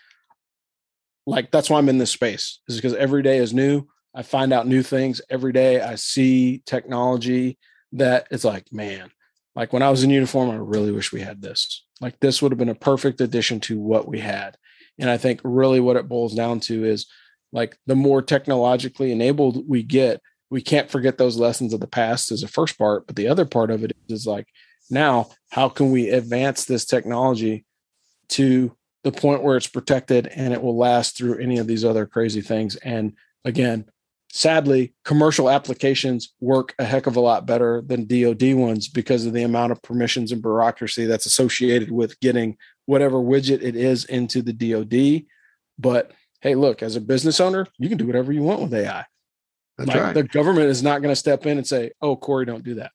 [1.27, 3.87] like that's why I'm in this space, is because every day is new.
[4.15, 5.81] I find out new things every day.
[5.81, 7.59] I see technology
[7.93, 9.11] that it's like, man,
[9.55, 11.85] like when I was in uniform, I really wish we had this.
[12.01, 14.57] Like this would have been a perfect addition to what we had.
[14.99, 17.07] And I think really what it boils down to is
[17.53, 20.21] like the more technologically enabled we get,
[20.51, 23.07] we can't forget those lessons of the past as a first part.
[23.07, 24.47] But the other part of it is like,
[24.91, 27.67] now, how can we advance this technology
[28.31, 28.75] to
[29.05, 32.41] the point where it's protected and it will last through any of these other crazy
[32.41, 32.77] things?
[32.77, 33.13] And
[33.45, 33.85] again,
[34.31, 39.35] sadly, commercial applications work a heck of a lot better than DoD ones because of
[39.35, 44.41] the amount of permissions and bureaucracy that's associated with getting whatever widget it is into
[44.41, 45.27] the DoD.
[45.79, 49.05] But hey, look, as a business owner, you can do whatever you want with AI.
[49.79, 50.15] That's like right.
[50.15, 52.91] the government is not going to step in and say, "Oh, Corey, don't do that."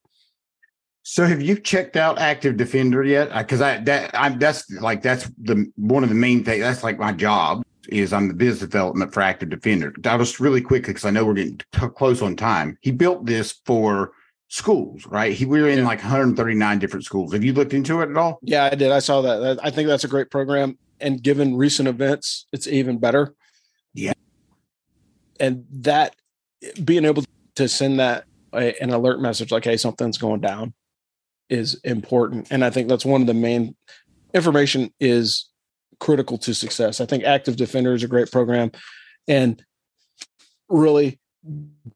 [1.04, 3.34] So have you checked out Active Defender yet?
[3.36, 6.62] Because I that I'm that's like that's the one of the main things.
[6.62, 9.94] That's like my job is I'm the business development for Active Defender.
[10.06, 12.78] I was really quick because I know we're getting t- close on time.
[12.82, 14.12] He built this for
[14.48, 15.34] schools, right?
[15.34, 15.86] He we were in Yeah.
[15.88, 17.34] like 139 different schools.
[17.34, 18.40] Have you looked into it at all?
[18.42, 18.92] Yeah, I did.
[18.92, 19.38] I saw that.
[19.40, 20.78] That- I think that's a great program.
[21.02, 23.34] And given recent events, it's even better.
[23.94, 24.14] Yeah.
[25.40, 26.16] And that
[26.84, 27.24] being able
[27.56, 30.74] to send that a, an alert message like, hey, something's going down
[31.50, 32.48] is important.
[32.52, 33.76] And I think that's one of the main
[34.34, 35.50] information is
[36.00, 37.00] critical to success.
[37.00, 38.72] I think Active Defender is a great program.
[39.28, 39.64] And
[40.70, 41.20] really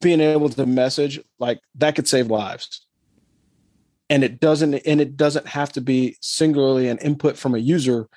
[0.01, 2.85] being able to message like that could save lives
[4.09, 8.07] and it doesn't and it doesn't have to be singularly an input from a user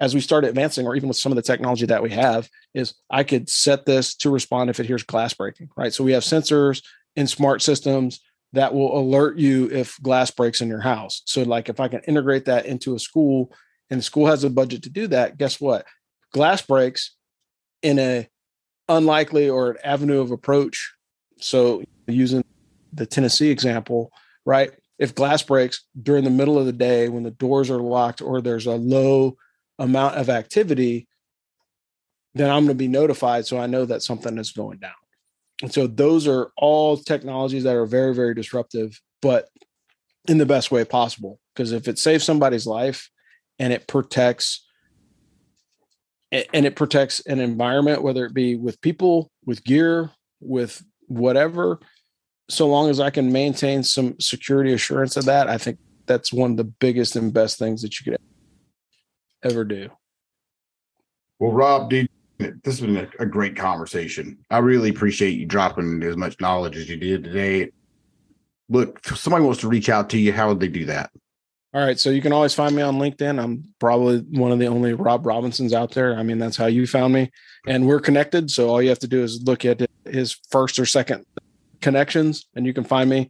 [0.00, 2.94] as we start advancing or even with some of the technology that we have is
[3.10, 5.92] i could set this to respond if it hears glass breaking right?
[5.92, 6.82] So we have sensors
[7.16, 8.20] in smart systems
[8.52, 11.22] that will alert you if glass breaks in your house.
[11.26, 13.52] So like if i can integrate that into a school
[13.90, 15.86] and the school has a budget to do that guess what?
[16.32, 17.14] Glass breaks
[17.82, 18.28] in a
[18.88, 20.94] unlikely or an avenue of approach.
[21.40, 22.44] So using
[22.92, 24.12] the tennessee example
[24.46, 24.70] right?
[24.98, 28.40] If glass breaks during the middle of the day when the doors are locked or
[28.40, 29.36] there's a low
[29.78, 31.08] amount of activity,
[32.34, 34.92] then I'm going to be notified so I know that something is going down.
[35.62, 39.48] And so those are all technologies that are very, very disruptive, but
[40.28, 41.38] in the best way possible.
[41.54, 43.08] Because if it saves somebody's life
[43.58, 44.66] and it protects
[46.32, 50.10] and it protects an environment, whether it be with people, with gear,
[50.40, 51.78] with whatever,
[52.50, 56.52] so long as I can maintain some security assurance of that, I think that's one
[56.52, 58.20] of the biggest and best things that you could
[59.44, 59.90] ever do.
[61.38, 64.38] Well, Rob, dude, this has been a, a great conversation.
[64.50, 67.70] I really appreciate you dropping as much knowledge as you did today.
[68.68, 71.10] Look, if somebody wants to reach out to you, how would they do that?
[71.74, 71.98] All right.
[71.98, 73.42] So you can always find me on LinkedIn.
[73.42, 76.16] I'm probably one of the only Rob Robinsons out there.
[76.16, 77.32] I mean, that's how you found me.
[77.66, 78.48] And we're connected.
[78.50, 81.26] So all you have to do is look at his first or second
[81.80, 83.28] connections and you can find me.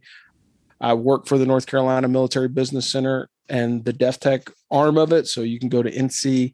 [0.79, 5.27] I work for the North Carolina Military Business Center and the DefTech arm of it.
[5.27, 6.53] So you can go to NC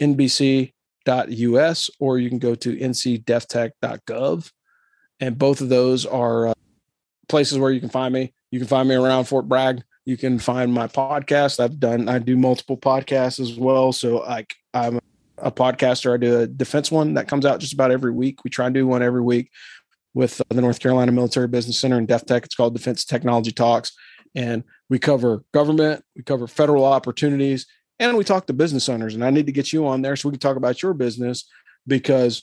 [0.00, 4.50] mbc.us or you can go to ncdeftech.gov.
[5.20, 6.54] And both of those are uh,
[7.28, 8.32] places where you can find me.
[8.50, 9.82] You can find me around Fort Bragg.
[10.04, 11.60] You can find my podcast.
[11.60, 13.92] I've done, I do multiple podcasts as well.
[13.92, 14.98] So like I'm
[15.38, 16.12] a podcaster.
[16.12, 18.42] I do a defense one that comes out just about every week.
[18.44, 19.50] We try and do one every week
[20.14, 22.44] with uh, the North Carolina Military Business Center and DefTech.
[22.44, 23.92] It's called Defense Technology Talks.
[24.34, 27.66] And we cover government, we cover federal opportunities,
[27.98, 29.14] and we talk to business owners.
[29.14, 31.48] And I need to get you on there so we can talk about your business
[31.86, 32.42] because,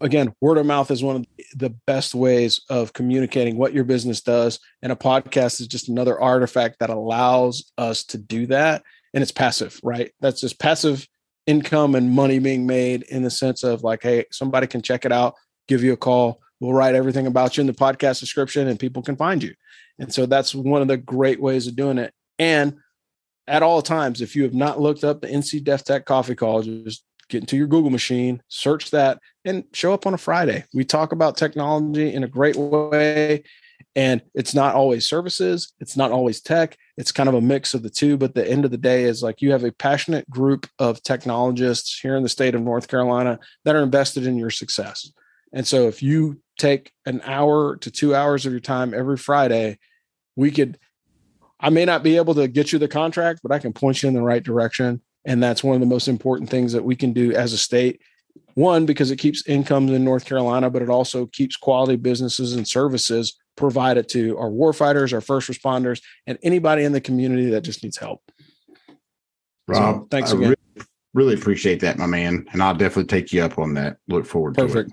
[0.00, 4.20] again, word of mouth is one of the best ways of communicating what your business
[4.20, 4.58] does.
[4.82, 8.82] And a podcast is just another artifact that allows us to do that.
[9.14, 10.12] And it's passive, right?
[10.20, 11.06] That's just passive
[11.46, 15.12] income and money being made in the sense of like, hey, somebody can check it
[15.12, 15.34] out,
[15.66, 16.40] give you a call.
[16.60, 19.54] We'll write everything about you in the podcast description and people can find you.
[19.98, 22.12] And so that's one of the great ways of doing it.
[22.38, 22.76] And
[23.46, 27.04] at all times, if you have not looked up the NC DefTech coffee call, just
[27.28, 30.64] get into your Google machine, search that, and show up on a Friday.
[30.74, 33.44] We talk about technology in a great way.
[33.96, 36.76] And it's not always services, it's not always tech.
[36.96, 38.16] It's kind of a mix of the two.
[38.16, 41.98] But the end of the day is like you have a passionate group of technologists
[41.98, 45.10] here in the state of North Carolina that are invested in your success.
[45.52, 49.78] And so if you take an hour to two hours of your time every Friday,
[50.36, 50.78] we could
[51.62, 54.08] I may not be able to get you the contract, but I can point you
[54.08, 55.02] in the right direction.
[55.26, 58.00] And that's one of the most important things that we can do as a state.
[58.54, 62.66] One, because it keeps incomes in North Carolina, but it also keeps quality businesses and
[62.66, 67.82] services provided to our warfighters, our first responders, and anybody in the community that just
[67.82, 68.22] needs help.
[69.68, 70.48] Rob, So, thanks I again.
[70.48, 72.46] Really, really appreciate that, my man.
[72.52, 73.98] And I'll definitely take you up on that.
[74.08, 74.66] Look forward to it.
[74.66, 74.92] Perfect.